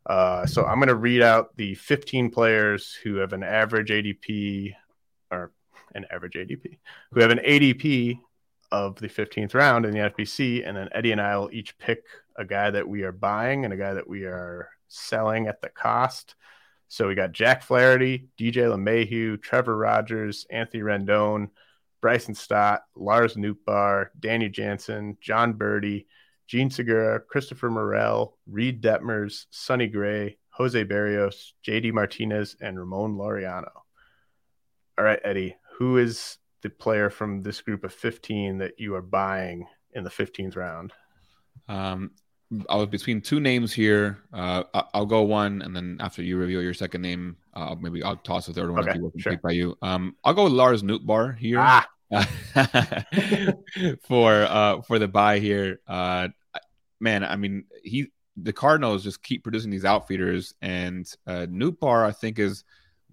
[0.07, 4.73] Uh, so I'm going to read out the 15 players who have an average ADP
[5.29, 5.51] or
[5.93, 6.79] an average ADP,
[7.11, 8.19] who have an ADP
[8.71, 10.67] of the 15th round in the NFBC.
[10.67, 12.03] And then Eddie and I will each pick
[12.35, 15.69] a guy that we are buying and a guy that we are selling at the
[15.69, 16.35] cost.
[16.87, 21.49] So we got Jack Flaherty, DJ LeMahieu, Trevor Rogers, Anthony Rendon,
[22.01, 26.05] Bryson Stott, Lars Nootbaar, Danny Jansen, Jon Berti,
[26.47, 33.71] Jean Segura, Christopher Morel, Reid Detmers, Sonny Gray, Jose Berrios, JD Martinez, and Ramon Laureano.
[34.97, 39.01] All right, Eddie, who is the player from this group of 15 that you are
[39.01, 40.93] buying in the 15th round?
[41.67, 42.11] Um,
[42.69, 44.19] I was between two names here.
[44.31, 44.63] Uh,
[44.93, 48.47] I'll go one, and then after you reveal your second name, uh, maybe I'll toss
[48.47, 49.37] a third one okay, if sure.
[49.37, 49.77] by you.
[49.81, 51.85] Um, I'll go with Lars Nootbaar here ah.
[54.07, 55.81] for uh, for the buy here.
[55.87, 56.29] Uh,
[57.01, 62.11] man, I mean he the Cardinals just keep producing these outfitters, and uh, Nootbaar I
[62.11, 62.63] think is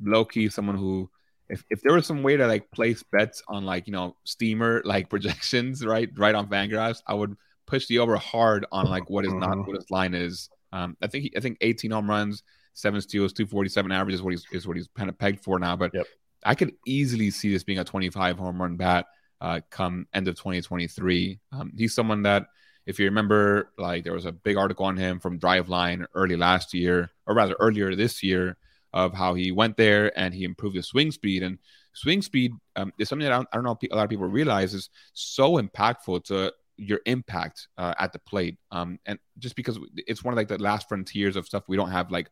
[0.00, 1.10] low key someone who.
[1.48, 4.82] If, if there was some way to like place bets on like you know steamer
[4.84, 9.24] like projections right right on Fangraphs, I would push the over hard on like what
[9.24, 9.66] is not mm-hmm.
[9.68, 10.48] what his line is.
[10.72, 12.42] Um, I think he, I think 18 home runs,
[12.72, 15.76] seven steals, 247 average is what he's is what he's kind of pegged for now.
[15.76, 16.06] But yep.
[16.44, 19.06] I could easily see this being a 25 home run bat
[19.40, 21.38] uh, come end of 2023.
[21.52, 22.46] Um, he's someone that,
[22.86, 26.74] if you remember, like there was a big article on him from Driveline early last
[26.74, 28.56] year, or rather earlier this year,
[28.94, 31.42] of how he went there and he improved his swing speed.
[31.42, 31.58] And
[31.92, 34.26] swing speed um, is something that I don't, I don't, know a lot of people
[34.26, 38.56] realize is so impactful to your impact uh, at the plate.
[38.70, 41.90] Um, and just because it's one of like the last frontiers of stuff we don't
[41.90, 42.30] have like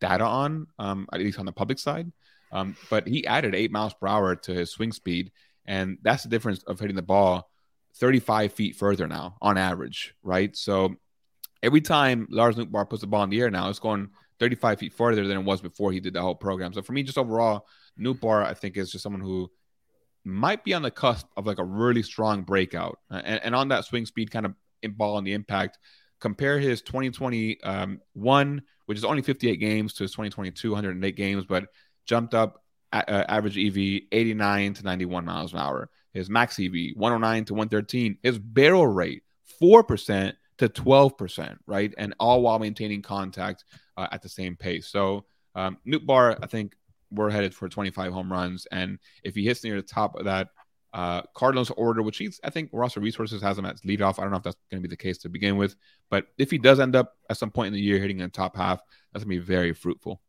[0.00, 2.10] data on, um, at least on the public side.
[2.52, 5.32] Um, but he added eight miles per hour to his swing speed,
[5.66, 7.50] and that's the difference of hitting the ball
[7.96, 10.54] 35 feet further now on average, right?
[10.56, 10.94] So
[11.60, 14.10] every time Lars Nootbaar puts the ball in the air now, it's going
[14.44, 16.74] 35 feet further than it was before he did the whole program.
[16.74, 17.66] So for me, just overall,
[17.98, 19.50] Nootbaar, I think, is just someone who
[20.22, 22.98] might be on the cusp of like a really strong breakout.
[23.10, 24.54] And, and on that swing speed kind of
[24.98, 25.78] ball on the impact,
[26.20, 31.68] compare his 2021, um, which is only 58 games, to his 2022, 108 games, but
[32.04, 32.62] jumped up
[32.92, 35.88] uh, average EV 89 to 91 miles an hour.
[36.12, 38.18] His max EV 109 to 113.
[38.22, 39.22] His barrel rate
[39.60, 41.94] 4% to 12%, right?
[41.96, 43.64] And all while maintaining contact
[43.96, 44.88] uh, at the same pace.
[44.88, 46.74] So, um, Bar, I think
[47.10, 48.66] we're headed for 25 home runs.
[48.72, 50.48] And if he hits near the top of that
[50.92, 54.18] uh, Cardinals order, which he's, I think Roster Resources has him at leadoff.
[54.18, 55.74] I don't know if that's going to be the case to begin with.
[56.10, 58.30] But if he does end up at some point in the year hitting in the
[58.30, 58.80] top half,
[59.12, 60.20] that's going to be very fruitful.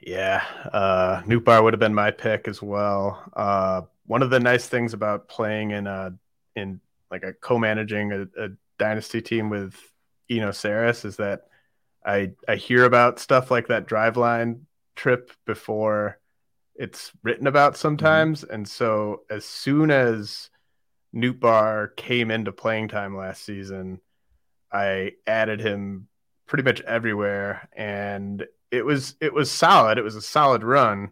[0.00, 3.22] Yeah, uh, Bar would have been my pick as well.
[3.34, 6.14] Uh, one of the nice things about playing in a
[6.54, 8.48] in like a co-managing a, a
[8.78, 9.74] dynasty team with
[10.30, 11.48] Eno Sarris is that
[12.08, 14.62] I I hear about stuff like that Driveline
[14.96, 16.18] trip before
[16.74, 18.54] it's written about sometimes, mm-hmm.
[18.54, 20.48] and so as soon as
[21.14, 24.00] Nootbaar came into playing time last season,
[24.72, 26.08] I added him
[26.46, 29.98] pretty much everywhere, and it was it was solid.
[29.98, 31.10] It was a solid run,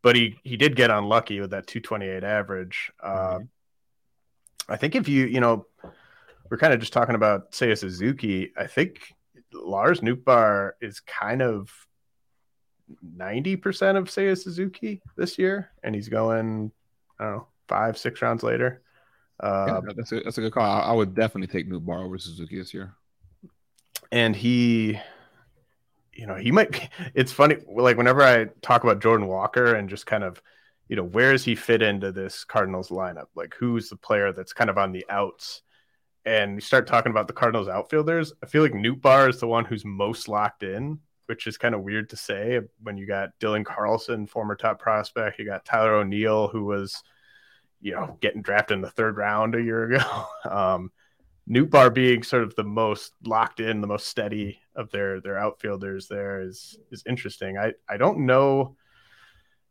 [0.00, 2.90] but he he did get unlucky with that 228 average.
[3.02, 3.44] Uh, mm-hmm.
[4.72, 5.66] I think if you you know
[6.48, 8.52] we're kind of just talking about Seiya Suzuki.
[8.56, 9.14] I think
[9.66, 11.70] Lars Nootbaar is kind of
[13.16, 16.72] 90% of Seiya Suzuki this year, and he's going,
[17.18, 18.82] I don't know, five, six rounds later.
[19.40, 20.64] Uh, yeah, that's, a, that's a good call.
[20.64, 22.94] I, I would definitely take Nootbaar over Suzuki this year.
[24.10, 24.98] And he,
[26.12, 26.70] you know, he might.
[26.72, 26.80] be,
[27.14, 30.42] It's funny, like whenever I talk about Jordan Walker and just kind of,
[30.88, 33.28] you know, where does he fit into this Cardinals lineup?
[33.34, 35.62] Like, who's the player that's kind of on the outs?
[36.24, 38.32] And you start talking about the Cardinals outfielders.
[38.42, 41.82] I feel like Nootbaar is the one who's most locked in, which is kind of
[41.82, 45.38] weird to say when you got Dylan Carlson, former top prospect.
[45.38, 47.02] You got Tyler O'Neill, who was,
[47.80, 50.26] you know, getting drafted in the third round a year ago.
[50.48, 50.92] Um,
[51.70, 56.06] Bar being sort of the most locked in, the most steady of their their outfielders
[56.06, 57.58] there is is interesting.
[57.58, 58.76] I I don't know.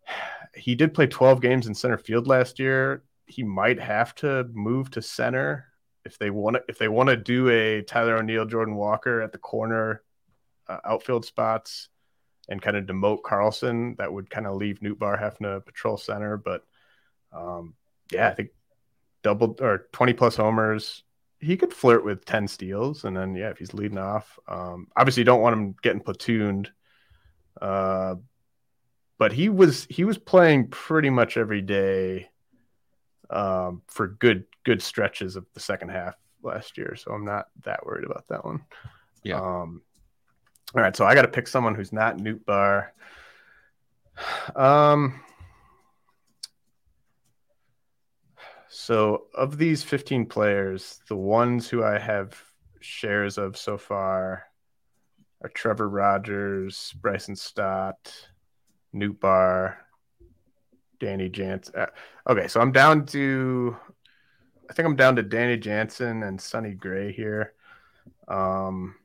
[0.54, 3.04] He did play 12 games in center field last year.
[3.26, 5.71] He might have to move to center
[6.06, 9.32] if they want to if they want to do a Tyler O'Neill, Jordan Walker at
[9.32, 10.04] the corner
[10.68, 11.90] uh, outfield spots
[12.50, 16.38] and kind of demote Carlson, that would kind of leave having to patrol center.
[16.38, 16.64] But
[17.32, 17.76] um,
[18.12, 18.50] yeah, I think
[19.24, 21.04] double or 20 plus homers,
[21.40, 23.06] he could flirt with 10 steals.
[23.06, 26.68] And then, yeah, if he's leading off, um, obviously you don't want him getting platooned.
[27.62, 28.16] Uh,
[29.18, 32.30] but he was he was playing pretty much every day
[33.32, 36.96] um, for good good stretches of the second half last year.
[36.96, 38.62] So I'm not that worried about that one.
[39.24, 39.40] Yeah.
[39.40, 39.82] Um,
[40.74, 42.90] all right, so I got to pick someone who's not Nootbaar.
[44.56, 45.22] Um,
[48.74, 52.42] So, of these 15 players, the ones who I have
[52.80, 54.46] shares of so far
[55.42, 58.30] are Trevor Rogers, Bryson Stott,
[58.96, 59.76] Nootbaar,
[61.02, 61.74] Danny Jansen.
[61.76, 61.88] Uh,
[62.30, 63.76] okay, so I'm down to,
[64.70, 67.54] I think I'm down to Danny Jansen and Sonny Gray here.
[68.28, 68.96] Um,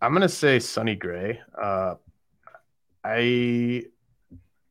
[0.00, 1.40] I'm gonna say Sonny Gray.
[1.60, 1.94] Uh,
[3.02, 3.18] I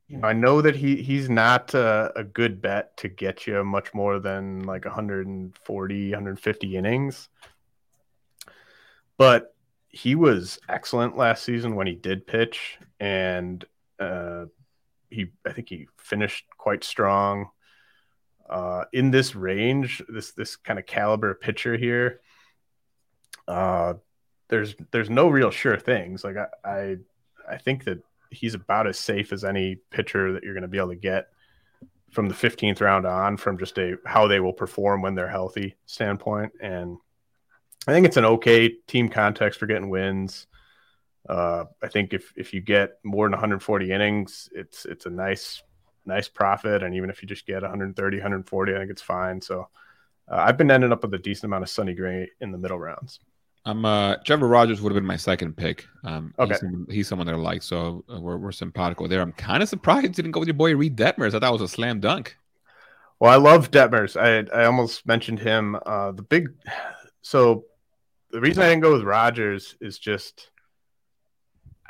[0.06, 3.62] you know, I know that he he's not a, a, good bet to get you
[3.62, 7.28] much more than like 140, 150 innings.
[9.18, 9.54] But
[9.88, 13.62] he was excellent last season when he did pitch, and
[13.98, 14.46] uh,
[15.10, 17.50] he I think he finished quite strong.
[18.48, 22.20] Uh, in this range, this this kind of caliber pitcher here,
[23.46, 23.94] uh,
[24.48, 26.24] there's there's no real sure things.
[26.24, 26.96] Like I I,
[27.50, 30.78] I think that he's about as safe as any pitcher that you're going to be
[30.78, 31.28] able to get
[32.10, 35.76] from the 15th round on from just a how they will perform when they're healthy
[35.86, 36.96] standpoint and
[37.86, 40.46] i think it's an okay team context for getting wins
[41.28, 45.62] Uh, I think if if you get more than 140 innings, it's it's a nice
[46.06, 49.40] nice profit, and even if you just get 130, 140, I think it's fine.
[49.40, 49.68] So
[50.30, 52.78] uh, I've been ending up with a decent amount of Sonny Gray in the middle
[52.78, 53.20] rounds.
[53.64, 55.86] I'm uh Trevor Rogers would have been my second pick.
[56.04, 56.52] Um, Okay.
[56.52, 59.20] he's, someone, he's someone that I like, so uh, we're we're simpatico there.
[59.20, 61.34] I'm kind of surprised you didn't go with your boy Reid Detmers.
[61.34, 62.36] I thought it was a slam dunk.
[63.20, 64.16] Well, I love Detmers.
[64.18, 65.76] I I almost mentioned him.
[65.84, 66.48] Uh, the big
[67.20, 67.64] so
[68.30, 70.50] the reason I didn't go with Rogers is just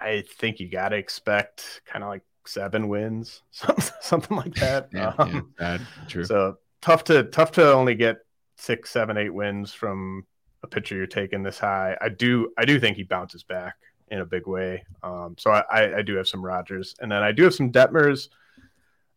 [0.00, 4.88] I think you got to expect kind of like seven wins, something something like that.
[4.92, 6.24] Yeah, Um, yeah, true.
[6.24, 8.18] So tough to tough to only get
[8.56, 10.26] six, seven, eight wins from
[10.62, 11.96] a pitcher you're taking this high.
[12.00, 13.76] I do I do think he bounces back
[14.10, 14.84] in a big way.
[15.02, 17.70] Um, so I, I, I do have some Rogers, and then I do have some
[17.70, 18.28] Detmers.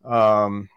[0.03, 0.67] Um,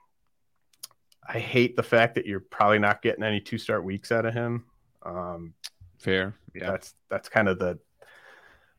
[1.26, 4.34] I hate the fact that you're probably not getting any two start weeks out of
[4.34, 4.64] him.
[5.02, 5.54] Um,
[5.98, 6.34] Fair.
[6.54, 6.70] Yeah.
[6.70, 7.78] that's that's kind of the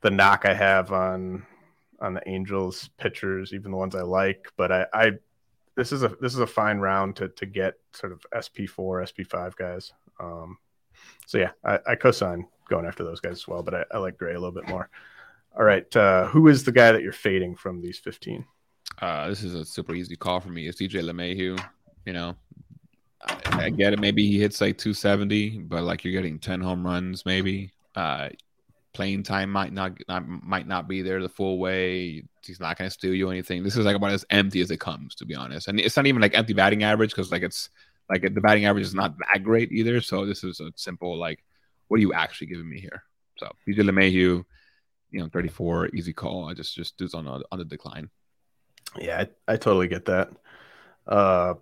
[0.06, 1.44] the knock I have on
[2.00, 4.48] on the Angels pitchers, even the ones I like.
[4.56, 5.12] But I, I
[5.76, 9.04] this is a this is a fine round to to get sort of SP four,
[9.04, 9.94] SP five guys.
[10.20, 10.60] Um,
[11.26, 14.20] so yeah, I, I co-sign going after those guys as well, but I, I like
[14.20, 14.92] Gray a little bit more.
[15.58, 18.46] All right, uh, who is the guy that you're fading from these fifteen?
[19.02, 20.68] Uh, this is a super easy call for me.
[20.68, 21.60] It's DJ LeMahieu.
[22.06, 22.36] You know,
[23.28, 24.00] I, I get it.
[24.00, 27.72] Maybe he hits like 270, but like you're getting 10 home runs, maybe.
[27.96, 28.30] Uh,
[28.96, 32.24] playing time might not, not might not be there the full way.
[32.44, 33.62] He's not going to steal you anything.
[33.62, 35.68] This is like about as empty as it comes, to be honest.
[35.68, 37.70] And it's not even like empty batting average because like it's
[38.10, 40.02] like the batting average is not that great either.
[40.02, 41.44] So this is a simple like,
[41.88, 43.04] what are you actually giving me here?
[43.38, 44.46] So DJ LeMahieu,
[45.12, 46.50] you know, 34, easy call.
[46.50, 48.10] I just just dude's on a, on the decline.
[48.98, 50.32] Yeah, I, I totally get that.
[51.06, 51.56] Uh,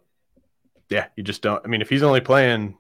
[0.90, 1.64] yeah, you just don't.
[1.66, 2.78] I mean, if he's only playing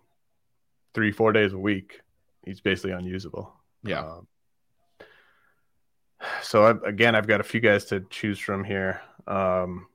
[0.94, 2.02] three, four days a week,
[2.46, 3.54] he's basically unusable.
[3.84, 4.02] Yeah.
[4.02, 4.28] Um,
[6.42, 9.02] so I, again, I've got a few guys to choose from here.
[9.28, 9.88] Um,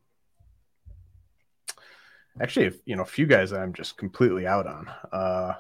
[2.41, 4.91] actually, you know, a few guys that I'm just completely out on.
[5.13, 5.53] Uh,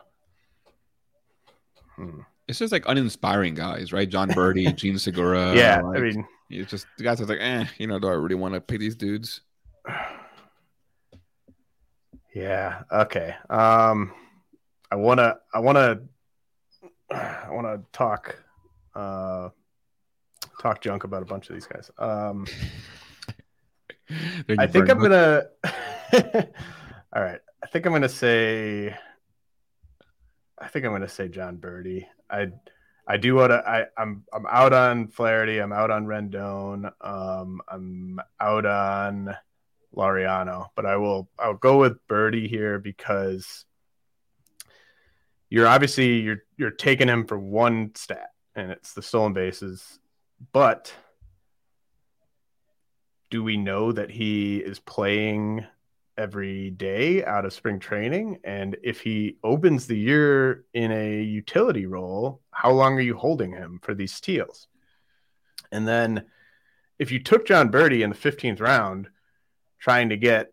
[1.96, 2.20] hmm.
[2.46, 4.08] It's just like uninspiring guys, right?
[4.08, 5.54] Jon Berti, Jean Segura.
[5.54, 8.12] yeah, like, I mean, it's just the guys are like, eh, you know, do I
[8.12, 9.42] really want to pick these dudes?
[12.34, 12.82] Yeah.
[12.92, 13.34] Okay.
[13.50, 14.12] Um,
[14.90, 16.00] I wanna, I wanna,
[17.10, 18.36] I wanna talk,
[18.94, 19.50] uh,
[20.60, 21.90] talk junk about a bunch of these guys.
[21.98, 22.46] Um,
[24.58, 25.44] I think I'm gonna.
[27.12, 27.40] All right.
[27.62, 28.96] I think I'm gonna say.
[30.58, 32.06] I think I'm gonna say Jon Berti.
[32.30, 32.48] I,
[33.06, 33.68] I do want to.
[33.68, 35.58] I, I'm I'm out on Flaherty.
[35.58, 36.90] I'm out on Rendon.
[37.00, 39.36] Um, I'm out on
[39.94, 41.28] Laureano, but I will.
[41.38, 43.64] I'll go with Berti here because
[45.50, 49.98] you're obviously you're you're taking him for one stat, and it's the stolen bases,
[50.52, 50.92] but
[53.30, 55.64] do we know that he is playing
[56.16, 58.38] every day out of spring training?
[58.44, 63.52] And if he opens the year in a utility role, how long are you holding
[63.52, 64.66] him for these steals?
[65.70, 66.24] And then
[66.98, 69.08] if you took Jon Berti in the 15th round,
[69.78, 70.52] trying to get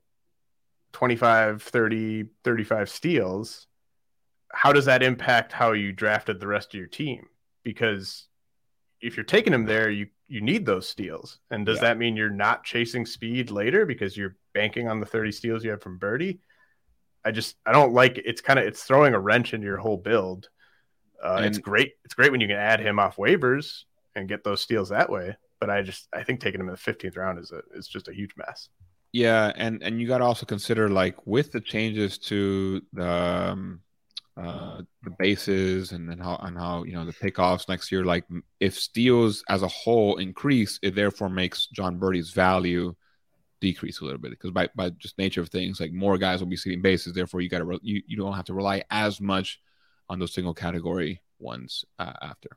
[0.94, 3.68] 25, 30, 35 steals,
[4.52, 7.28] how does that impact how you drafted the rest of your team?
[7.64, 8.28] Because
[9.01, 11.39] if you're taking him there, you you need those steals.
[11.51, 11.89] And does Yeah.
[11.89, 15.69] that mean you're not chasing speed later because you're banking on the 30 steals you
[15.69, 16.39] have from Berti?
[17.23, 19.97] I just I don't like it's kind of it's throwing a wrench into your whole
[19.97, 20.49] build.
[21.23, 21.93] Uh, it's great.
[22.03, 23.84] It's great when you can add him off waivers
[24.15, 25.35] and get those steals that way.
[25.59, 28.07] But I just I think taking him in the 15th round is a is just
[28.07, 28.69] a huge mess.
[29.11, 33.80] Yeah, and and you got to also consider like with the changes to the um,
[34.38, 38.03] uh, the bases and then how and how you know the pickoffs next year.
[38.03, 38.26] Like
[38.60, 42.95] if steals as a whole increase, it therefore makes Jon Berti's value
[43.62, 46.48] decrease a little bit because by by just nature of things, like more guys will
[46.48, 47.14] be stealing bases.
[47.14, 49.62] Therefore, you got to re- you you don't have to rely as much
[50.10, 52.49] on those single category ones uh, after.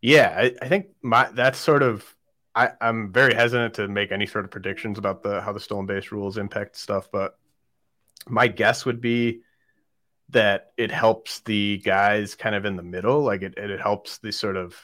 [0.00, 2.14] Yeah, I, I think my that's sort of
[2.54, 5.86] I, I'm very hesitant to make any sort of predictions about the how the stolen
[5.86, 7.38] base rules impact stuff, but
[8.28, 9.40] my guess would be
[10.32, 13.22] that it helps the guys kind of in the middle.
[13.22, 14.76] Like it, it helps the sort of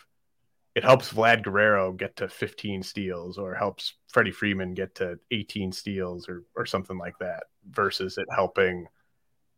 [0.74, 5.72] it helps Vlad Guerrero get to 15 steals or helps Freddie Freeman get to 18
[5.72, 8.86] steals or or something like that versus it helping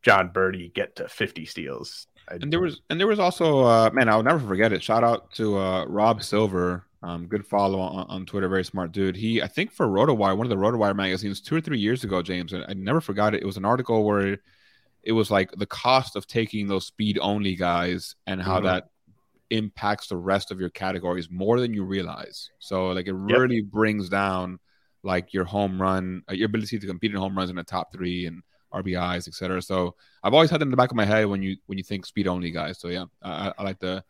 [0.03, 2.07] Jon Berti get to 50 steals.
[2.29, 4.83] I, And there was and there was also uh man, I'll never forget it.
[4.83, 6.87] Shout out to uh Rob Silver.
[7.03, 9.17] Um, good follow on, on Twitter, very smart dude.
[9.17, 12.23] He I think for RotoWire, one of the RotoWire magazines two or three years ago,
[12.23, 13.43] James, and I never forgot it.
[13.43, 14.39] It was an article where
[15.03, 18.65] it was like the cost of taking those speed only guys and how Mhm.
[18.65, 18.85] that
[19.51, 22.51] impacts the rest of your categories more than you realize.
[22.59, 23.65] So like it really yep.
[23.65, 24.59] brings down
[25.03, 27.93] like your home run, uh, your ability to compete in home runs in the top
[27.93, 29.61] three and RBIs, etc.
[29.63, 31.85] So I've always had that in the back of my head when you when you
[31.85, 32.79] think speed only guys.
[32.79, 34.05] So yeah, I, I like the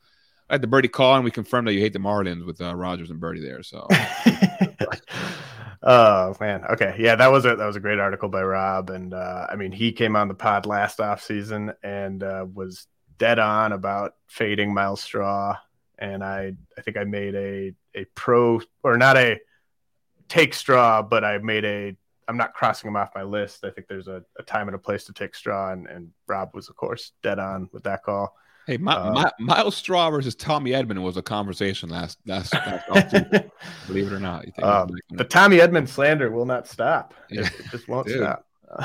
[0.51, 2.75] I had the Berti call, and we confirmed that you hate the Marlins with uh,
[2.75, 3.63] Rogers and Berti there.
[3.63, 3.87] So,
[5.85, 9.15] oh man, okay, yeah, that was a that was a great article by Rob, and
[9.15, 13.39] uh, I mean he came on the pod last off season and uh, was dead
[13.39, 15.57] on about fading Myles Straw,
[15.99, 19.39] and I I think I made a a pro or not a
[20.29, 21.97] take Straw, but I made a
[22.27, 23.65] I'm not crossing him off my list.
[23.65, 26.51] I think there's a, a time and a place to take Straw, and, and Rob
[26.55, 28.35] was of course dead on with that call.
[28.71, 33.11] Hey, my, uh, my, Myles Straw versus Tommy Edman was a conversation last last, last
[33.89, 34.45] believe it or not.
[34.63, 37.13] Um, the Tommy Edman slander will not stop.
[37.29, 37.41] Yeah.
[37.41, 38.19] It, it just won't Dude.
[38.19, 38.47] stop.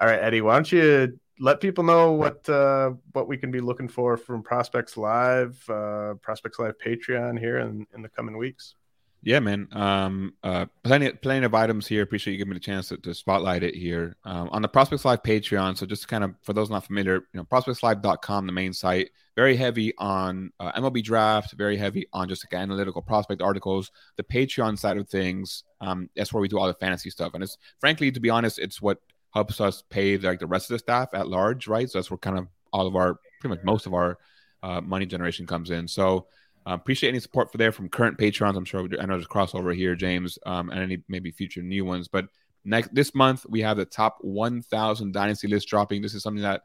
[0.00, 3.60] All right, Eddie, why don't you let people know what uh, what we can be
[3.60, 8.74] looking for from Prospects Live, uh, Prospects Live Patreon here in, in the coming weeks?
[9.22, 9.68] Yeah, man.
[9.72, 12.02] Um, uh, plenty, plenty of items here.
[12.02, 15.04] Appreciate you giving me the chance to, to spotlight it here um, on the Prospects
[15.04, 15.76] Live Patreon.
[15.76, 19.56] So, just kind of for those not familiar, you know, prospectslive.com, the main site, very
[19.56, 23.90] heavy on uh, MLB draft, very heavy on just like analytical prospect articles.
[24.16, 27.42] The Patreon side of things, um, that's where we do all the fantasy stuff, and
[27.42, 28.98] it's frankly, to be honest, it's what
[29.34, 31.90] helps us pay like the rest of the staff at large, right?
[31.90, 34.18] So that's where kind of all of our, pretty much most of our
[34.62, 35.88] uh, money generation comes in.
[35.88, 36.26] So
[36.68, 38.56] uh, appreciate any support for there from current patrons.
[38.56, 42.08] I'm sure I know there's crossover here, James, um, and any maybe future new ones.
[42.08, 42.26] But
[42.64, 46.02] next this month we have the top 1,000 dynasty list dropping.
[46.02, 46.62] This is something that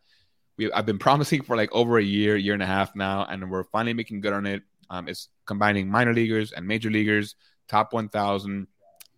[0.58, 3.50] we I've been promising for like over a year, year and a half now, and
[3.50, 4.64] we're finally making good on it.
[4.90, 7.36] Um, it's combining minor leaguers and major leaguers,
[7.68, 8.68] top 1,000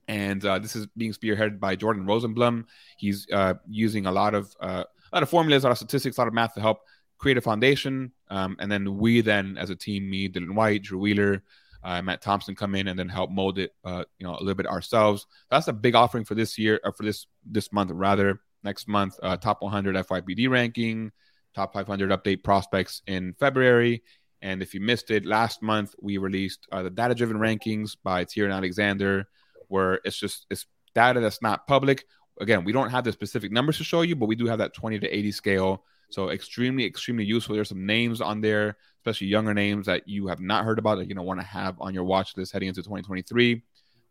[0.07, 2.65] and uh, this is being spearheaded by Jordan Rosenblum.
[2.97, 6.17] He's uh, using a lot of uh, a lot of formulas, a lot of statistics,
[6.17, 6.81] a lot of math to help
[7.17, 10.99] create a foundation, um, and then we then as a team, me, Dylan White, Drew
[10.99, 11.43] Wheeler,
[11.85, 14.55] uh, Matt Thompson come in and then help mold it, uh, you know, a little
[14.55, 15.27] bit ourselves.
[15.51, 18.41] That's a big offering for this year, or for this this month rather.
[18.63, 21.11] Next month, uh, top 100 FYPD ranking,
[21.53, 24.01] top 500 update prospects in February.
[24.41, 28.53] And if you missed it, last month we released uh, the data-driven rankings by Tyrion
[28.53, 29.27] Alexander,
[29.67, 30.65] where it's just it's
[30.95, 32.05] data that's not public.
[32.41, 34.73] Again, we don't have the specific numbers to show you, but we do have that
[34.73, 37.55] 20 to 80 scale so extremely, extremely useful.
[37.55, 41.07] There's some names on there, especially younger names that you have not heard about that
[41.07, 43.61] you don't want to have on your watch list heading into 2023.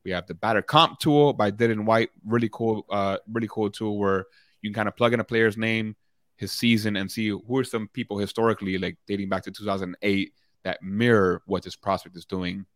[0.05, 2.11] We have the batter comp tool by Dylan White.
[2.27, 4.27] Really cool, uh, really cool tool where
[4.61, 5.97] you can kind of plug in a player's name,
[6.37, 10.33] his season, and see who are some people historically, like dating back to 2008,
[10.65, 12.67] that mirror what this prospect is doing.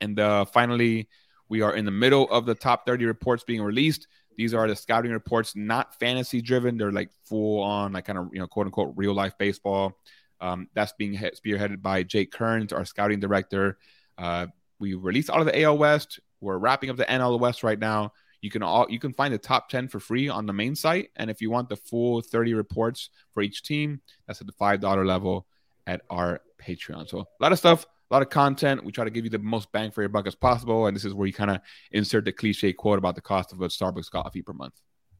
[0.00, 1.08] And uh, finally,
[1.48, 4.08] we are in the middle of the top 30 reports being released.
[4.36, 6.76] These are the scouting reports, not fantasy driven.
[6.76, 9.98] They're like full on, like kind of, you know, quote unquote, real life baseball.
[10.40, 13.78] Um, that's being he- spearheaded by Jake Kearns, our scouting director.
[14.18, 14.46] Uh,
[14.78, 16.20] we released all of the AL West.
[16.40, 18.12] We're wrapping up the NL West right now.
[18.40, 21.08] You can all you can find the top 10 for free on the main site.
[21.16, 25.06] And if you want the full 30 reports for each team, that's at the $5
[25.06, 25.46] level
[25.86, 27.08] at our Patreon.
[27.08, 28.84] So a lot of stuff a lot of content.
[28.84, 30.86] We try to give you the most bang for your buck as possible.
[30.86, 31.60] And this is where you kind of
[31.90, 34.74] insert the cliche quote about the cost of a Starbucks coffee per month.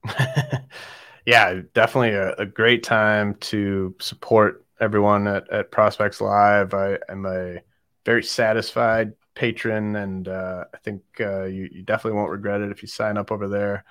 [1.27, 6.75] yeah, definitely a, a, great time to support everyone at, at Prospects Live.
[6.75, 7.61] I am a
[8.05, 12.83] very satisfied patron, and uh, I think uh, you, you, definitely won't regret it if
[12.83, 13.85] you sign up over there.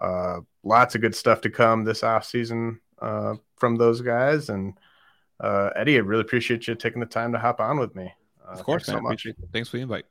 [0.00, 4.50] Uh, lots of good stuff to come this off season uh, from those guys.
[4.50, 4.74] And
[5.40, 8.12] uh, Eddie, I really appreciate you taking the time to hop on with me.
[8.46, 9.26] Uh, of course, thanks so much.
[9.52, 10.04] Thanks for the invite.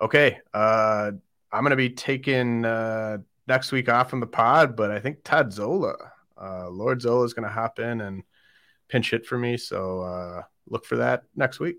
[0.00, 1.12] Okay, uh,
[1.52, 5.52] I'm gonna be taking uh, next week off from the pod, but I think Todd
[5.52, 5.94] Zola,
[6.40, 8.22] uh, Lord Zola, is gonna hop in and
[8.88, 9.56] pinch hit for me.
[9.56, 11.76] So uh, look for that next week.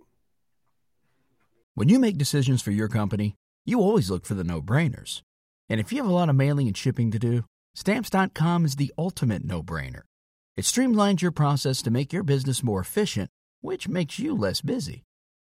[1.75, 3.35] When you make decisions for your company,
[3.65, 5.21] you always look for the no-brainers.
[5.69, 8.93] And if you have a lot of mailing and shipping to do, Stamps.com is the
[8.97, 10.01] ultimate no-brainer.
[10.55, 13.29] It streamlines your process to make your business more efficient,
[13.61, 15.03] which makes you less busy.